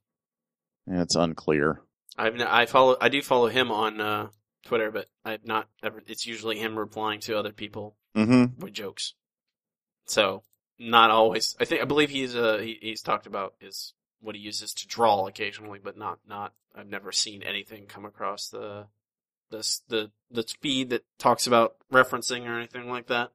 [0.88, 1.82] And it's unclear.
[2.18, 4.28] I've n- I follow I do follow him on uh,
[4.66, 6.02] Twitter, but I've not ever.
[6.08, 8.60] It's usually him replying to other people Mm-hmm.
[8.62, 9.14] with jokes.
[10.10, 10.44] So
[10.78, 11.56] not always.
[11.60, 14.88] I think I believe he's uh he, he's talked about is what he uses to
[14.88, 16.54] draw occasionally, but not not.
[16.76, 18.88] I've never seen anything come across the
[19.50, 23.32] the the the speed that talks about referencing or anything like that.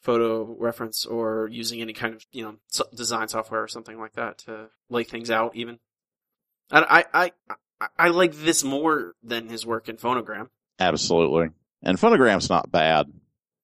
[0.00, 2.56] Photo reference or using any kind of you know
[2.94, 5.54] design software or something like that to lay things out.
[5.54, 5.78] Even
[6.70, 7.32] I I,
[7.80, 10.48] I, I like this more than his work in Phonogram.
[10.78, 11.50] Absolutely.
[11.82, 13.06] And Phonogram's not bad.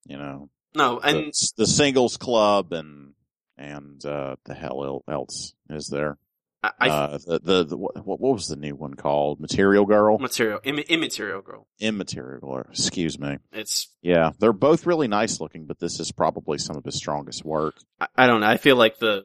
[0.04, 3.14] You know, No, and the, the singles club and
[3.56, 6.18] and uh, the hell else is there?
[6.62, 9.40] I, I uh, the, the the what, what was the new one called?
[9.40, 11.66] Material Girl, material Im- immaterial girl.
[11.80, 12.66] Immaterial Girl.
[12.70, 13.38] Excuse me.
[13.52, 17.44] It's Yeah, they're both really nice looking, but this is probably some of his strongest
[17.44, 17.76] work.
[18.00, 18.48] I, I don't know.
[18.48, 19.24] I feel like the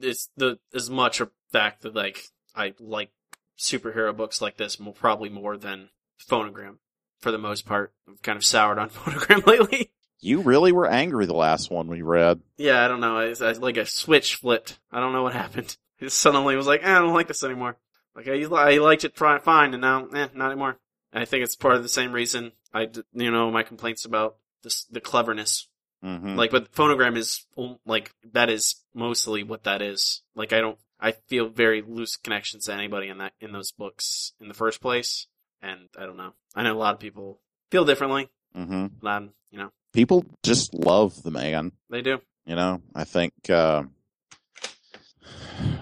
[0.00, 2.22] it's the as much a fact that like
[2.54, 3.10] I like
[3.58, 5.90] superhero books like this more probably more than
[6.30, 6.76] Phonogram
[7.20, 7.92] for the most part.
[8.08, 9.90] I've kind of soured on Phonogram lately.
[10.20, 12.40] You really were angry the last one we read.
[12.56, 13.32] yeah, I don't know.
[13.60, 14.78] Like a switch flipped.
[14.90, 15.76] I don't know what happened.
[16.00, 17.76] It suddenly was like, eh, I don't like this anymore.
[18.14, 20.78] Like I, I liked it fine, and now, eh, not anymore.
[21.12, 24.36] And I think it's part of the same reason I, you know, my complaints about
[24.62, 25.68] this, the cleverness
[26.04, 26.36] Mm-hmm.
[26.36, 30.22] Like, but phonogram is um, like that is mostly what that is.
[30.34, 34.32] Like, I don't, I feel very loose connections to anybody in that in those books
[34.40, 35.26] in the first place,
[35.60, 36.34] and I don't know.
[36.54, 37.40] I know a lot of people
[37.70, 38.28] feel differently.
[38.56, 39.06] mm-hmm.
[39.06, 41.72] I'm, you know, People just love the man.
[41.90, 42.20] they do.
[42.46, 43.82] You know, I think, uh,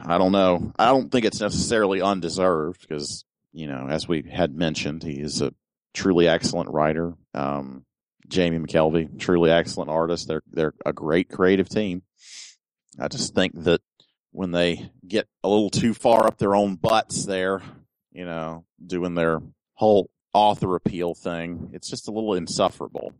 [0.06, 0.72] I don't know.
[0.78, 5.42] I don't think it's necessarily undeserved because, you know, as we had mentioned, he is
[5.42, 5.52] a
[5.92, 7.12] truly excellent writer.
[7.34, 7.84] Um,
[8.26, 10.28] Jamie McKelvie, truly excellent artist.
[10.28, 12.00] They're, they're a great creative team.
[12.98, 13.82] I just think that
[14.30, 17.60] when they get a little too far up their own butts there,
[18.12, 19.42] you know, doing their
[19.74, 23.12] whole author appeal thing, it's just a little insufferable.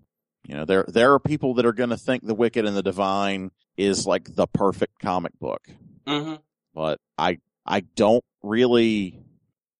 [0.48, 2.82] You know, there there are people that are going to think The Wicked and the
[2.82, 5.62] Divine is like the perfect comic book,
[6.06, 6.36] Mm-hmm.
[6.74, 9.20] but I I don't really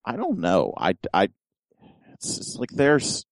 [0.05, 0.75] I don't know.
[0.77, 1.29] I I
[2.13, 3.27] it's, like there's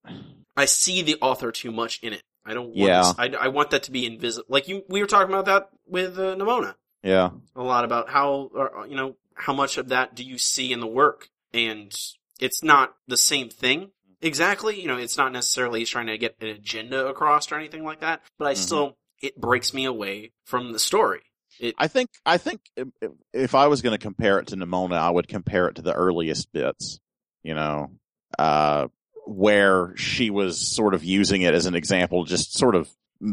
[0.57, 2.22] I see the author too much in it.
[2.47, 2.66] I don't.
[2.66, 3.12] Want Yeah.
[3.18, 4.47] I, I want that to be invisible.
[4.49, 8.51] Like you, we were talking about that with uh, Nimona yeah a lot about how,
[8.55, 11.93] or, you know, how much of that do you see in the work, and
[12.41, 13.91] it's not the same thing
[14.24, 14.80] exactly.
[14.80, 18.00] You know, it's not necessarily he's trying to get an agenda across or anything like
[18.00, 18.22] that.
[18.38, 18.56] But I Mhm.
[18.56, 21.20] still, it breaks me away from the story.
[21.60, 22.88] It, I think I think if,
[23.32, 25.92] if I was going to compare it to Nimona, I would compare it to the
[25.92, 26.98] earliest bits.
[27.44, 27.90] You know,
[28.38, 28.88] uh,
[29.26, 32.90] where she was sort of using it as an example, just sort of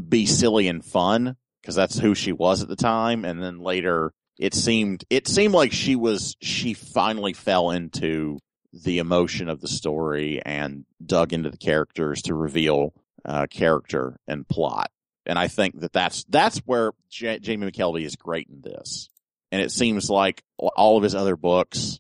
[0.08, 4.14] be silly and fun because that's who she was at the time, and then later
[4.38, 8.38] it seemed it seemed like she was she finally fell into
[8.74, 12.94] the emotion of the story and dug into the characters to reveal
[13.26, 14.92] uh, character and plot.
[15.26, 19.10] And I think that that's that's where J- Jamie McKelvie is great in this.
[19.52, 22.00] And it seems like all of his other books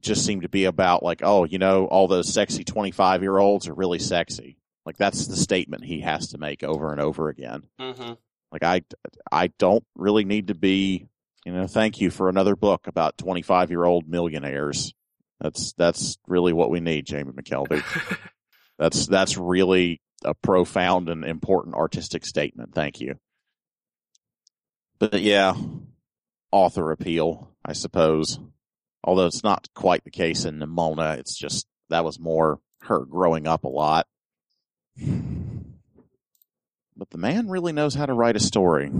[0.00, 3.68] just seem to be about like, oh, you know, all those sexy 25 year olds
[3.68, 4.56] are really sexy.
[4.86, 7.64] Like that's the statement he has to make over and over again.
[7.80, 8.12] Mm-hmm.
[8.50, 8.82] Like I,
[9.30, 11.06] I don't really need to be,
[11.44, 14.92] you know, thank you for another book about 25 year old millionaires.
[15.42, 17.82] That's, that's really what we need, Jamie McKelvie.
[18.78, 22.74] that's, that's really a profound and important artistic statement.
[22.74, 23.16] Thank you.
[24.98, 25.54] But yeah,
[26.52, 28.38] author appeal, I suppose.
[29.02, 33.48] Although it's not quite the case in Nimona, it's just that was more her growing
[33.48, 34.06] up a lot.
[36.96, 38.92] But the man really knows how to write a story.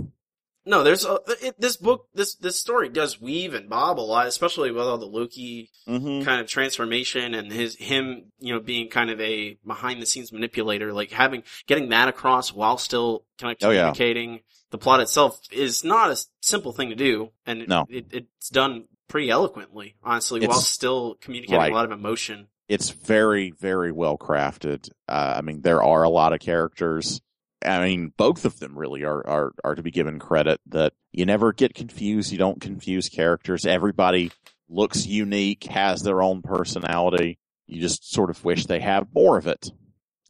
[0.65, 4.27] No, there's a, it, this book, this this story does weave and bob a lot,
[4.29, 6.23] especially with all the Loki Mm-hmm.
[6.25, 10.33] kind of transformation and his him, you know, being kind of a behind the scenes
[10.33, 13.81] manipulator, like having getting that across while still kind of Oh, yeah.
[13.81, 14.41] communicating.
[14.71, 17.85] The plot itself is not a simple thing to do, and it, No.
[17.91, 21.73] it, it's done pretty eloquently, honestly, while still communicating right.
[21.73, 22.47] a lot of emotion.
[22.69, 24.89] It's very, very well crafted.
[25.09, 27.21] Uh, I mean, there are a lot of characters.
[27.65, 31.27] I mean, both of them really are, are, are to be given credit that you
[31.27, 32.33] never get confused.
[32.33, 33.67] You don't confuse characters.
[33.67, 34.31] Everybody
[34.69, 37.39] looks unique, has their own personality.
[37.67, 39.71] You just sort of wish they have more of it.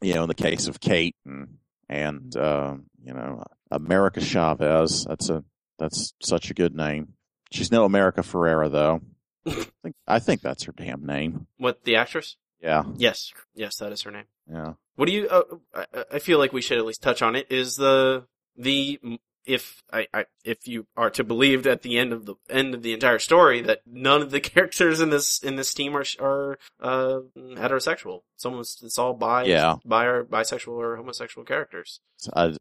[0.01, 1.57] You know, in the case of Kate and,
[1.87, 5.05] and, uh, you know, America Chavez.
[5.05, 5.43] That's a,
[5.79, 7.13] that's such a good name.
[7.51, 9.01] She's no America Ferrera though.
[9.45, 9.51] I
[9.83, 11.47] think, I think that's her damn name.
[11.57, 12.35] What the actress?
[12.61, 12.83] Yeah.
[12.95, 14.25] Yes, yes, that is her name.
[14.49, 14.73] Yeah.
[14.95, 15.27] What do you?
[15.27, 17.47] Uh, I, I feel like we should at least touch on it.
[17.49, 18.25] Is the
[18.55, 18.99] the
[19.45, 22.81] if I, I if you are to believe at the end of the end of
[22.81, 26.57] the entire story that none of the characters in this in this team are are
[26.81, 28.21] uh, heterosexual.
[28.35, 29.77] It's almost it's all bi Yeah.
[29.85, 31.99] bi or bisexual or homosexual characters.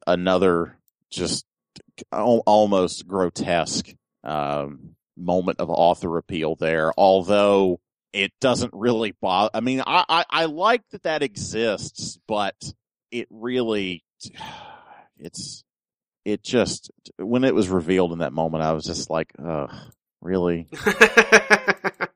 [0.06, 0.78] Another
[1.10, 1.44] just
[2.10, 6.92] almost grotesque um, moment of author appeal there.
[6.98, 7.80] Although
[8.12, 9.50] it doesn't really bother.
[9.54, 12.54] I mean, I, I, I like that that exists, but
[13.10, 14.04] it really,
[15.18, 15.64] it's,
[16.24, 19.66] it just, when it was revealed in that moment, I was just like, uh,
[20.20, 20.68] really?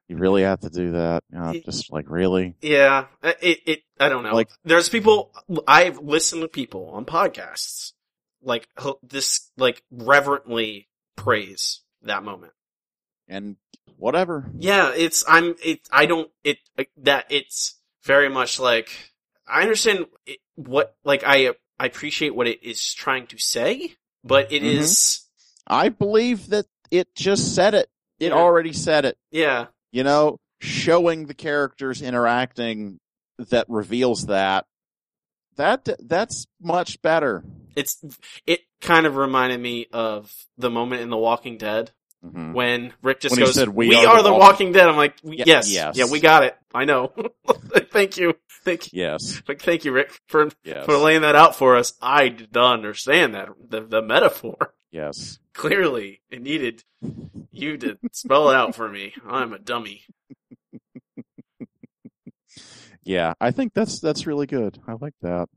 [0.09, 1.25] You really have to do that?
[1.33, 2.55] You know, just like, really?
[2.63, 4.35] yeah, it it I don't know.
[4.35, 5.33] Like- There's people
[5.67, 7.93] I've listened to people on podcasts
[8.41, 8.69] like
[9.03, 12.53] this like reverently praise that moment.
[13.29, 13.57] And
[13.97, 14.51] whatever.
[14.59, 17.74] Yeah, it's I'm it I don't it like, that it's
[18.05, 18.89] very much like
[19.49, 24.53] I understand it, what like I I appreciate what it is trying to say, but
[24.53, 24.79] it Mhm.
[24.79, 25.22] is
[25.66, 27.91] I believe that it just said it.
[28.20, 28.35] It Yeah.
[28.35, 29.18] already said it.
[29.31, 32.99] yeah you know, showing the characters interacting
[33.39, 34.66] that reveals that
[35.57, 37.43] that that's much better.
[37.74, 38.03] it's
[38.47, 41.93] it kind of reminded me of the moment in The Walking Dead
[42.27, 42.53] Mhm.
[42.55, 45.14] when Rick just When goes, said, "We, "We are, are the Walking Dead." I'm like,
[45.22, 45.97] Ye- "Yes, yes.
[45.97, 46.57] yeah, we got it.
[46.74, 47.12] I know.
[47.91, 51.57] thank you, thank you, Yes, like, thank you, Rick, for yes, for laying that out
[51.57, 51.95] for us.
[52.03, 54.74] I did understand that the the metaphor.
[54.91, 55.39] yes.
[55.55, 56.85] Clearly, it needed
[57.51, 59.14] you to spell it out for me.
[59.27, 60.03] I'm a dummy.
[63.05, 64.79] Yeah, I think that's that's really good.
[64.87, 65.49] I like that.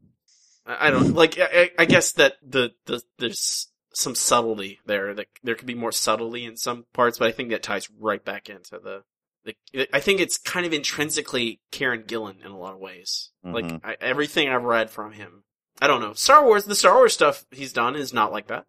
[0.66, 1.38] I, I don't like.
[1.40, 3.68] I, I guess that the the there's
[4.00, 5.14] some subtlety there.
[5.14, 8.24] That there could be more subtlety in some parts, but I think that ties right
[8.24, 9.04] back into the.
[9.46, 13.32] the I think it's kind of intrinsically Kieron Gillen in a lot of ways.
[13.44, 13.82] Like Mhm.
[13.84, 15.44] I, everything I've read from him,
[15.82, 16.14] I don't know.
[16.14, 18.66] Star Wars, the Star Wars stuff he's done is not like that.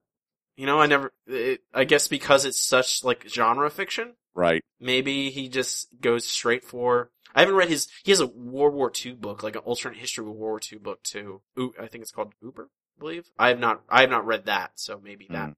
[0.56, 1.12] You know, I never.
[1.26, 4.62] It, I guess because it's such like genre fiction, Right.
[4.78, 7.10] maybe he just goes straight for.
[7.34, 7.88] I haven't read his.
[8.04, 10.78] He has a World War II book, like an alternate history of World War II
[10.80, 11.42] book too.
[11.58, 12.68] Ooh, I think it's called Uber.
[13.00, 13.82] Believe I have not.
[13.88, 15.42] I have not read that, so maybe that.
[15.44, 15.56] um,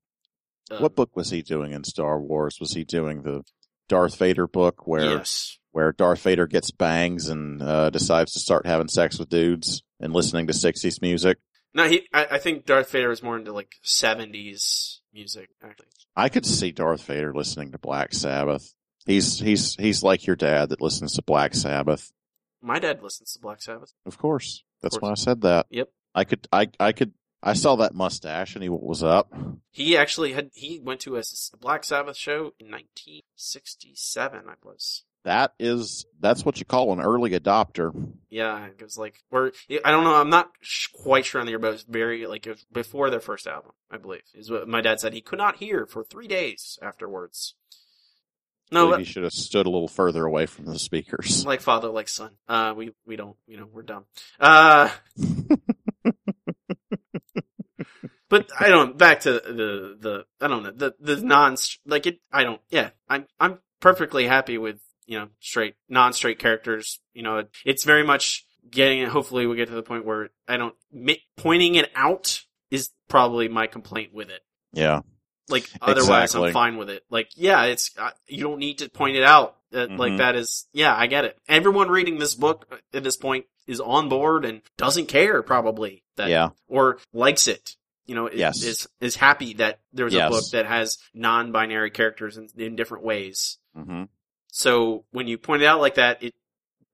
[0.78, 2.58] what book was he doing in Star Wars?
[2.60, 3.42] Was he doing the
[3.88, 5.58] Darth Vader book where Yes.
[5.72, 10.12] where Darth Vader gets bangs and uh, decides to start having sex with dudes and
[10.14, 11.38] listening to '60s music?
[11.74, 12.06] No, he.
[12.14, 15.50] I, I think Darth Vader is more into like seventies music.
[15.62, 15.86] Actually,
[16.16, 18.74] I could see Darth Vader listening to Black Sabbath.
[19.06, 22.12] He's he's he's like your dad that listens to Black Sabbath.
[22.62, 23.92] my dad listens to Black Sabbath.
[24.06, 24.62] Of course.
[24.80, 25.08] That's course.
[25.08, 25.66] why I said that.
[25.70, 25.88] Yep.
[26.14, 27.12] I could I I could
[27.42, 29.32] I saw that mustache and he was up.
[29.70, 30.50] He actually had.
[30.54, 31.22] He went to a
[31.60, 34.42] Black Sabbath show in 1967.
[34.48, 35.02] I was.
[35.24, 37.92] That is that's what you call an early adopter.
[38.28, 39.52] Yeah, it was like, or
[39.84, 40.16] I don't know.
[40.16, 42.66] I'm not sh- quite sure on the year, but it was very like it was
[42.72, 44.22] before their first album, I believe.
[44.34, 45.12] Is what my dad said.
[45.12, 47.54] He could not hear for three days afterwards.
[48.72, 51.46] No, believe but- you should have stood a little further away from the speakers.
[51.46, 52.32] like father, like son.
[52.48, 54.06] Uh, we we don't, you know, we're dumb.
[54.40, 54.88] Uh,
[58.32, 58.96] but I don't.
[58.96, 62.18] Back to the the I don't know the the non like it.
[62.32, 62.60] I don't.
[62.70, 66.98] Yeah, I'm I'm perfectly happy with you know straight non straight characters.
[67.12, 69.08] You know, it's very much getting it.
[69.08, 70.74] Hopefully, we get to the point where I don't
[71.36, 72.40] pointing it out
[72.70, 74.40] is probably my complaint with it.
[74.72, 75.00] Yeah.
[75.50, 76.48] Like otherwise, Exactly.
[76.48, 77.04] I'm fine with it.
[77.10, 79.56] Like yeah, it's uh, you don't need to point it out.
[79.74, 80.18] Uh, Like Mhm.
[80.18, 81.36] that is yeah, I get it.
[81.48, 86.30] Everyone reading this book at this point is on board and doesn't care probably that
[86.30, 86.50] Yeah.
[86.68, 87.76] or likes it.
[88.12, 88.62] You know, is, Yes.
[88.62, 90.26] is is happy that there's Yes.
[90.26, 93.56] a book that has non-binary characters in, in different ways.
[93.74, 94.02] hmm
[94.48, 96.34] So when you point it out like that, it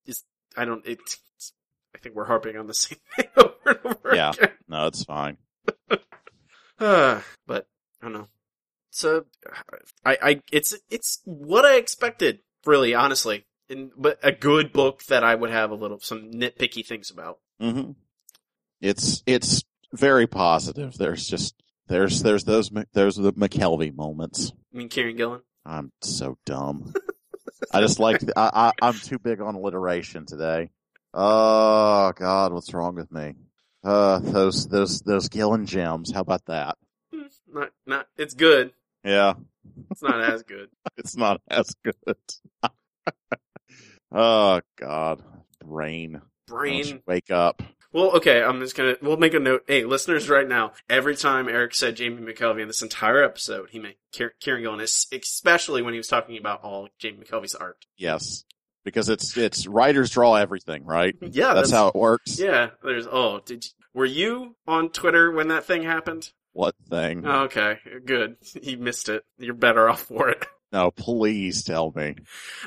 [0.07, 0.23] is
[0.57, 1.01] I don't it.
[1.01, 1.53] It's,
[1.93, 4.31] I think we're harping on the same thing over and over Yeah.
[4.31, 4.51] again.
[4.69, 5.39] No, it's fine.
[6.79, 7.67] Uh, but
[8.01, 8.29] I don't know.
[8.91, 9.25] So
[10.05, 13.45] I, I, it's, it's what I expected, really, honestly.
[13.69, 17.41] And, but a good book that I would have a little, some nitpicky things about.
[17.61, 17.91] hmm
[18.81, 20.97] It's it's very positive.
[20.97, 21.55] There's just
[21.89, 24.53] there's there's those there's the McKelvie moments.
[24.75, 25.41] I mean, Kieron Gillen.
[25.65, 26.93] I'm so dumb.
[27.73, 30.71] I just like I, I I'm too big on alliteration today.
[31.15, 33.35] Oh God, what's wrong with me?
[33.83, 36.13] Uh, those those those Gillen gems.
[36.13, 36.77] How about that?
[37.51, 38.73] Not, not, it's good.
[39.05, 39.35] Yeah,
[39.91, 40.69] It's not as good.
[40.99, 42.17] it's not as good.
[44.13, 45.23] oh God,
[45.65, 46.21] brain.
[46.47, 47.03] Brain.
[47.07, 47.63] Wake up.
[47.93, 49.65] Well, okay, I'm just gonna, we'll make a note.
[49.67, 53.79] Hey, listeners, right now, every time Eric said Jamie McKelvie in this entire episode, he
[53.79, 57.87] meant Kier- Kieron Gillen, especially when he was talking about all Jamie McKelvie's art.
[57.97, 58.45] Yes,
[58.85, 61.15] because it's it's writers draw everything, right?
[61.23, 62.39] Yeah, That's how it works.
[62.39, 63.07] Yeah, there's.
[63.11, 66.31] Oh, did you, were you on Twitter when that thing happened?
[66.53, 67.25] What thing?
[67.27, 68.37] Oh, okay, good.
[68.63, 69.25] You missed it.
[69.39, 70.45] You're better off for it.
[70.73, 72.17] No, please tell me.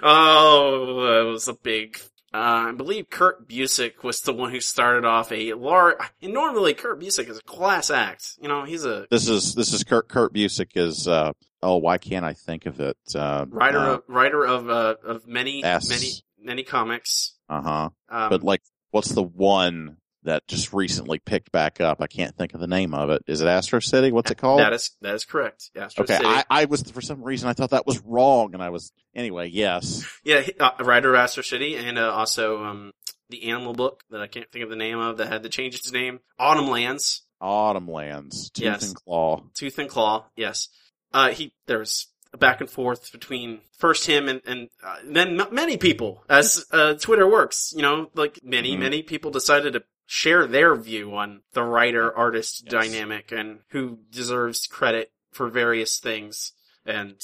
[0.02, 2.00] Oh, it was a big.
[2.34, 5.98] Uh, I believe Kurt Busiek was the one who started off a large.
[6.22, 8.38] And normally, Kurt Busiek is a class act.
[8.42, 11.98] You know, he's a This is this is Kurt Kurt Busiek is uh oh why
[11.98, 12.98] can't I think of it?
[13.14, 15.90] Uh, writer uh of writer of uh, of many S.
[15.90, 17.34] many many comics.
[17.50, 17.90] Uh huh.
[18.08, 22.02] Um, But like, what's the one that just recently picked back up?
[22.02, 23.24] I can't think of the name of it.
[23.28, 24.12] Is it Astro City?
[24.12, 24.60] What's it called?
[24.60, 25.72] that is that is correct.
[25.76, 26.26] Astro okay, City.
[26.28, 29.50] I, I was for some reason I thought that was wrong, and I was anyway.
[29.50, 32.92] Yes, Yeah, uh, writer of Astro City, and uh, also um,
[33.30, 35.76] the animal book that I can't think of the name of that had to change
[35.76, 36.20] its name.
[36.40, 38.84] Autumn Lands, Autumn Lands, Tooth Yes.
[38.88, 39.42] and Claw.
[39.54, 40.26] Tooth and Claw.
[40.36, 40.68] Yes,
[41.14, 45.54] uh, he there's a back and forth between first him and and uh, then m-
[45.54, 47.74] many people, as uh, Twitter works.
[47.76, 48.80] You know, like many Mhm.
[48.80, 52.72] many people decided to share their view on the writer artist Yes.
[52.72, 56.52] dynamic and who deserves credit for various things,
[56.86, 57.16] and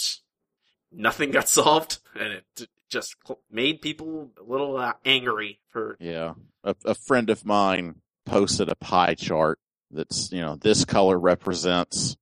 [0.89, 3.17] nothing got solved, and it just
[3.51, 7.95] made people a little uh, angry for Yeah, a, a friend of mine
[8.25, 9.59] posted a pie chart
[9.91, 12.15] that's you know this color represents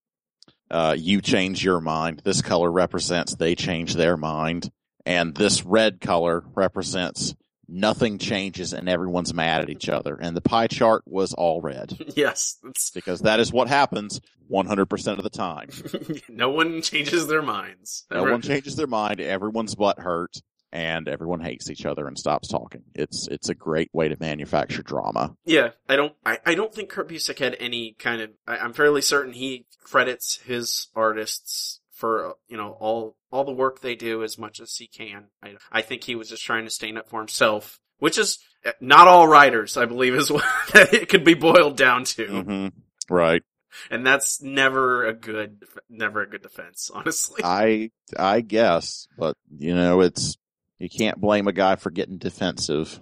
[0.71, 2.23] uh, you change your mind.
[2.25, 4.71] This color represents they change their mind,
[5.05, 7.35] and this red color represents
[7.67, 10.17] nothing changes and everyone's mad at each other.
[10.19, 12.57] And the pie chart was all red yes,
[12.93, 14.21] because that is what happens
[14.51, 15.69] 100% of the time.
[16.29, 18.05] no one changes their minds.
[18.11, 19.19] No one changes their mind.
[19.19, 20.41] Everyone's butt hurt.
[20.71, 22.83] And everyone hates each other and stops talking.
[22.93, 25.33] It's it's a great way to manufacture drama.
[25.45, 26.13] Yeah, I don't.
[26.25, 28.31] I, I don't think Kurt Busiek had any kind of.
[28.45, 33.80] I, I'm fairly certain he credits his artists for you know all all the work
[33.81, 35.26] they do as much as he can.
[35.41, 38.72] I I think he was just trying to stand up for himself, which is uh,
[38.80, 40.43] not all writers, I believe, is what
[40.76, 42.67] it could be boiled down to, hmm
[43.09, 43.43] Right.
[43.89, 47.41] and that's never a good, never a good defense, honestly.
[47.43, 50.38] I I guess, but you know, it's
[50.80, 52.99] you can't blame a guy for getting defensive.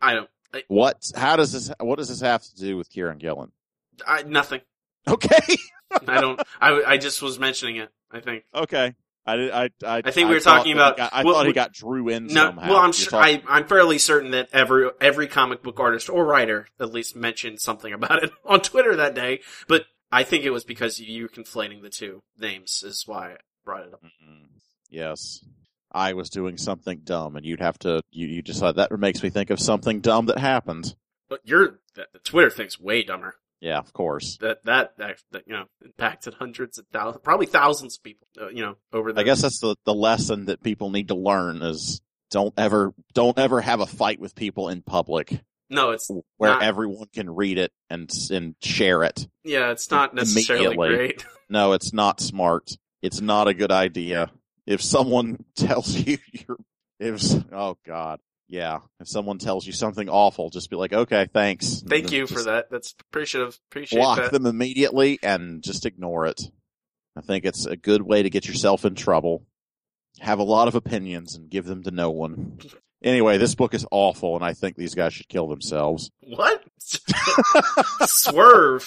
[0.00, 0.30] I don't.
[0.54, 1.10] I, What?
[1.14, 1.70] How does this?
[1.80, 3.52] What does this have to do with Kieron Gillen?
[4.06, 4.60] I nothing.
[5.08, 5.56] Okay.
[6.08, 6.40] I don't.
[6.60, 7.90] I I just was mentioning it.
[8.10, 8.44] I think.
[8.54, 8.94] okay.
[9.26, 9.34] I.
[9.34, 9.62] I.
[9.84, 11.72] I, I think we were thought talking about- got- I well, thought he we- got
[11.72, 12.68] drew in No, somehow.
[12.70, 16.24] well, I'm sure, talking- I, I'm fairly certain that every every comic book artist or
[16.24, 19.40] writer at least mentioned something about it on Twitter that day.
[19.68, 23.36] But I think it was because you were conflating the two names, is why I
[23.64, 24.02] brought it up.
[24.02, 24.46] Mm,
[24.90, 25.44] Yes.
[25.94, 28.00] I was doing something dumb, and you'd have to.
[28.10, 30.94] You, you decide that makes me think of something dumb that happened.
[31.28, 31.76] But the
[32.24, 33.34] Twitter thing's way dumber.
[33.62, 34.36] Yeah, of course.
[34.42, 38.26] That that that, you know impacted hundreds of thousands, probably thousands of people.
[38.38, 39.20] Uh, you know over the.
[39.20, 43.38] I guess that's the the lesson that people need to learn is don't ever don't
[43.38, 45.40] ever have a fight with people in public
[45.72, 49.26] no, it's where Not- everyone can read it and and share it.
[49.42, 51.24] yeah, it's not necessarily great.
[51.48, 52.78] No, it's not smart.
[53.02, 54.30] It's not a good idea.
[54.66, 56.56] if someone tells you you're,
[56.98, 57.22] if
[57.52, 58.20] oh god,
[58.52, 61.82] yeah, if someone tells you something awful, just be like, okay, thanks.
[61.88, 62.70] Thank you for that.
[62.70, 63.58] That's appreciative.
[63.70, 64.30] Appreciate Block that.
[64.30, 66.42] them immediately and just ignore it.
[67.16, 69.46] I think it's a good way to get yourself in trouble.
[70.20, 72.58] Have a lot of opinions and give them to no one.
[73.02, 76.10] Anyway, this book is awful, and I think these guys should kill themselves.
[76.20, 76.62] What?
[78.06, 78.86] Swerve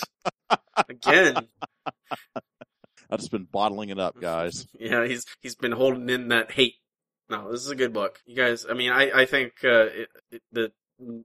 [0.88, 1.48] again.
[3.10, 4.68] I've just been bottling it up, guys.
[4.80, 6.76] Yeah, he's he's been holding in that hate.
[7.30, 8.20] No, this is a good book.
[8.26, 10.72] You guys, I mean, I I think uh, it, it, the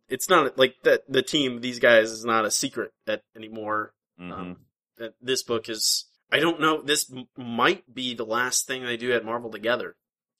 [0.09, 1.03] it's not like that.
[1.09, 3.93] The team, these guys, is not a secret that anymore.
[4.21, 4.33] Mhm.
[4.33, 4.57] Um,
[4.99, 6.07] that this book is.
[6.33, 6.81] I don't know.
[6.83, 9.97] This m- might be the last thing they do at Marvel together.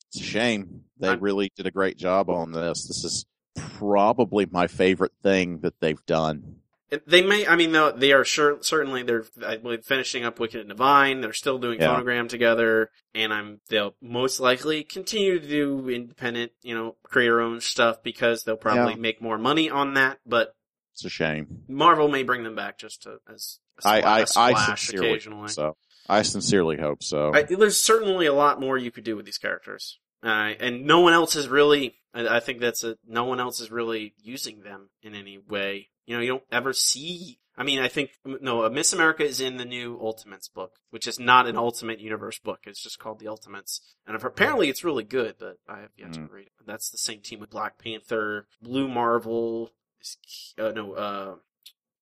[0.07, 0.85] It's a shame.
[0.99, 2.87] They I'm- really did a great job on this.
[2.87, 3.25] This is
[3.55, 6.60] probably my favorite thing that they've done.
[7.07, 7.47] They may.
[7.47, 11.21] I mean, though they are sure certainly they're I believe finishing up Wicked and Divine.
[11.21, 11.87] They're still doing Yeah.
[11.95, 17.63] Phonogram together, and I'm they'll most likely continue to do independent, you know, creator owned
[17.63, 18.99] stuff because they'll probably Yeah.
[18.99, 20.19] make more money on that.
[20.25, 20.53] But
[20.93, 21.63] It's a shame.
[21.69, 25.09] Marvel may bring them back just to, as a, I, I, a I splash sincerely
[25.11, 25.47] occasionally.
[25.47, 25.77] so.
[26.09, 27.31] I sincerely hope so.
[27.33, 30.27] I, there's certainly a lot more you could do with these characters, uh,
[30.59, 31.95] and no one else is really.
[32.13, 35.89] I, I think that's a no one else is really using them in any way.
[36.05, 37.37] You know, you don't ever see.
[37.57, 38.67] I mean, I think no.
[38.69, 42.61] Miss America is in the new Ultimates book, which is not an Ultimate Universe book.
[42.65, 45.35] It's just called the Ultimates, and apparently it's really good.
[45.39, 46.31] But I have yet to Mm.
[46.31, 46.53] read it.
[46.65, 49.71] That's the same team with Black Panther, Blue Marvel.
[49.99, 50.17] is-
[50.57, 51.35] Uh, no, uh,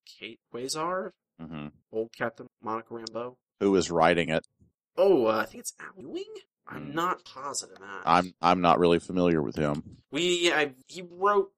[0.05, 3.35] Kate Quasar, hmm old Captain Monica Rambeau.
[3.59, 4.47] Who is writing it?
[4.95, 6.23] Oh, uh, I think it's Al Ewing.
[6.69, 6.93] I'm Hmm.
[6.95, 7.77] not positive.
[7.79, 8.01] that.
[8.05, 9.97] I'm I'm not really familiar with him.
[10.11, 11.51] We I, he wrote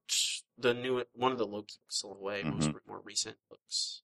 [0.58, 2.74] the new one of the Loki the way, most Mhm.
[2.86, 4.02] more recent books.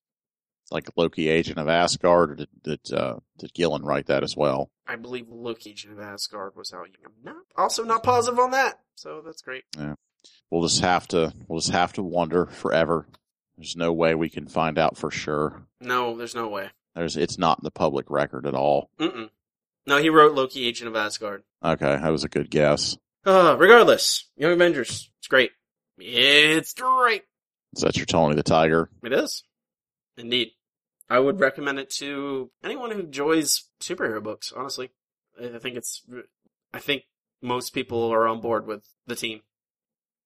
[0.71, 4.71] Like Loki, Agent of Asgard, or did did, uh, did Gillen write that as well?
[4.87, 6.93] I believe Loki Agent of Asgard was Ewing.
[7.05, 9.65] I'm not also not positive on that, so that's great.
[9.79, 9.95] Yeah,
[10.51, 13.07] We'll just have to we'll just have to wonder forever.
[13.57, 15.67] There's no way we can find out for sure.
[15.81, 16.71] No, there's no way.
[16.95, 18.91] There's it's not in the public record at all.
[18.99, 19.31] Mm-mm.
[19.87, 21.43] No, he wrote Loki Agent of Asgard.
[21.65, 22.97] Okay, that was a good guess.
[23.25, 25.53] Uh, regardless, Young Avengers, it's great.
[25.99, 27.25] It's great.
[27.75, 28.91] Is that your Tony the Tiger?
[29.03, 29.45] It is.
[30.17, 30.49] Indeed.
[31.11, 34.91] I would recommend it to anyone who enjoys superhero books, honestly.
[35.41, 36.03] I I think it's,
[36.73, 37.05] I think
[37.43, 39.41] most people are on board with the team.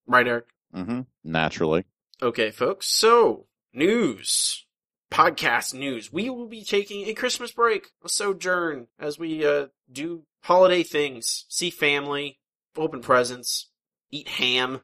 [0.06, 0.46] Right, Eric?
[0.74, 1.00] Mm-hmm.
[1.24, 1.84] Naturally.
[2.20, 2.88] Okay, folks.
[2.88, 4.64] So, news.
[5.12, 6.12] Podcast news.
[6.12, 11.44] We will be taking a Christmas break, a sojourn, as we, uh, do holiday things,
[11.48, 12.38] see family,
[12.76, 13.68] open presents,
[14.10, 14.80] eat ham,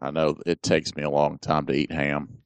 [0.00, 2.38] I know it takes me a long time to eat ham.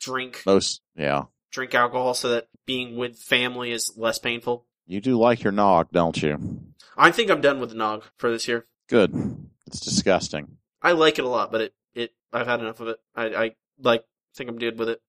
[0.00, 1.24] drink, Most, yeah.
[1.50, 4.66] drink alcohol so that being with family is less painful.
[4.86, 6.62] You do like your nog, don't you?
[6.96, 8.66] I think I'm done with the nog for this year.
[8.88, 9.14] Good.
[9.66, 10.56] It's disgusting.
[10.80, 12.98] I like it a lot, but it, it I've had enough of it.
[13.14, 14.04] I, I like
[14.34, 15.00] think I'm good with it.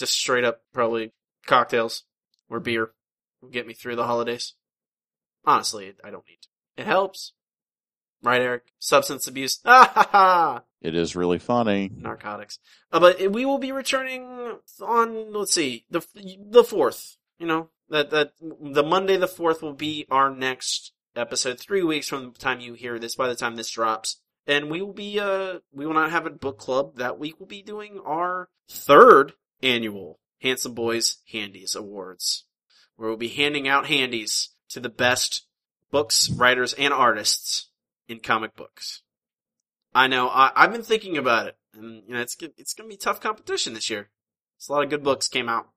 [0.00, 1.12] Just straight up probably
[1.46, 2.04] cocktails
[2.48, 2.92] or beer
[3.42, 4.54] will get me through the holidays.
[5.44, 6.48] Honestly, I don't need to.
[6.78, 7.34] It helps.
[8.22, 8.72] Right, Eric?
[8.78, 9.60] Substance abuse.
[9.66, 10.62] Ah ha ha!
[10.80, 11.90] It is really funny.
[11.94, 12.58] Narcotics.
[12.90, 17.16] Uh, but we will be returning on, let's see, the, the 4th.
[17.38, 22.08] You know, that, that, the Monday the 4th will be our next episode, three weeks
[22.08, 24.22] from the time you hear this, by the time this drops.
[24.46, 26.96] And we will be, uh, we will not have a book club.
[26.96, 32.44] That week we'll be doing our third annual Handsome Boys Handies Awards,
[32.96, 35.46] where we'll be handing out handies to the best
[35.90, 37.68] books, writers, and artists
[38.08, 39.02] in comic books.
[39.94, 40.28] I know.
[40.28, 43.74] I, I've been thinking about it, and you know, it's it's gonna be tough competition
[43.74, 44.08] this year.
[44.56, 45.68] There's a lot of good books came out.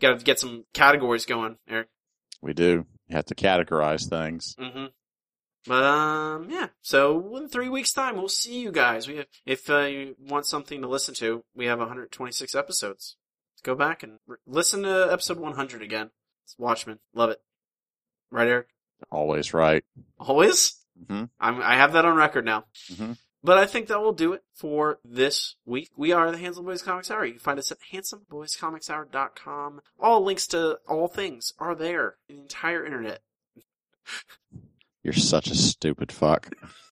[0.00, 1.88] Got to get some categories going, Eric.
[2.42, 2.84] We do.
[3.08, 4.56] You have to categorize things.
[4.58, 4.86] Mm-hmm.
[5.66, 6.68] But um, yeah.
[6.82, 9.08] So in three weeks' time, we'll see you guys.
[9.08, 13.16] We have, if uh, you want something to listen to, we have 126 episodes.
[13.64, 16.10] Go back and re- listen to episode 100 again.
[16.44, 17.00] It's Watchmen.
[17.14, 17.40] Love it.
[18.30, 18.68] Right, Eric?
[19.10, 19.84] Always right.
[20.20, 20.76] Always.
[21.08, 21.28] Mhm.
[21.40, 22.66] I'm, I have that on record now.
[22.92, 23.18] Mhm.
[23.42, 25.90] But I think that will do it for this week.
[25.96, 27.24] We are the Handsome Boys Comics Hour.
[27.26, 29.80] You can find us at handsomeboyscomicshour.com.
[29.98, 32.16] All links to all things are there.
[32.28, 33.20] In the entire internet.
[35.02, 36.54] You're such a stupid fuck.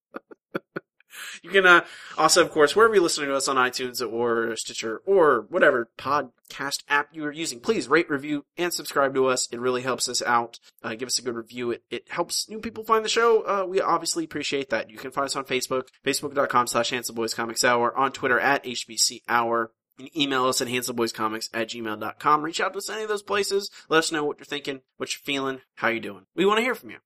[1.42, 1.84] You can uh,
[2.16, 6.82] also, of course, wherever you're listening to us on iTunes or Stitcher or whatever podcast
[6.88, 9.48] app you are using, please rate, review, and subscribe to us.
[9.52, 10.58] It really helps us out.
[10.82, 11.72] Uh, give us a good review.
[11.72, 13.42] It, it helps new people find the show.
[13.42, 14.90] Uh, we obviously appreciate that.
[14.90, 18.64] You can find us on Facebook, facebook.com slash Handsome Boys Comics Hour, on Twitter at
[18.64, 19.72] HBC Hour.
[19.98, 22.42] And email us at handsomeboyscomics at gmail.com.
[22.42, 23.70] Reach out to us any of those places.
[23.90, 26.24] Let us know what you're thinking, what you're feeling, how you're doing.
[26.34, 26.96] We want to hear from you.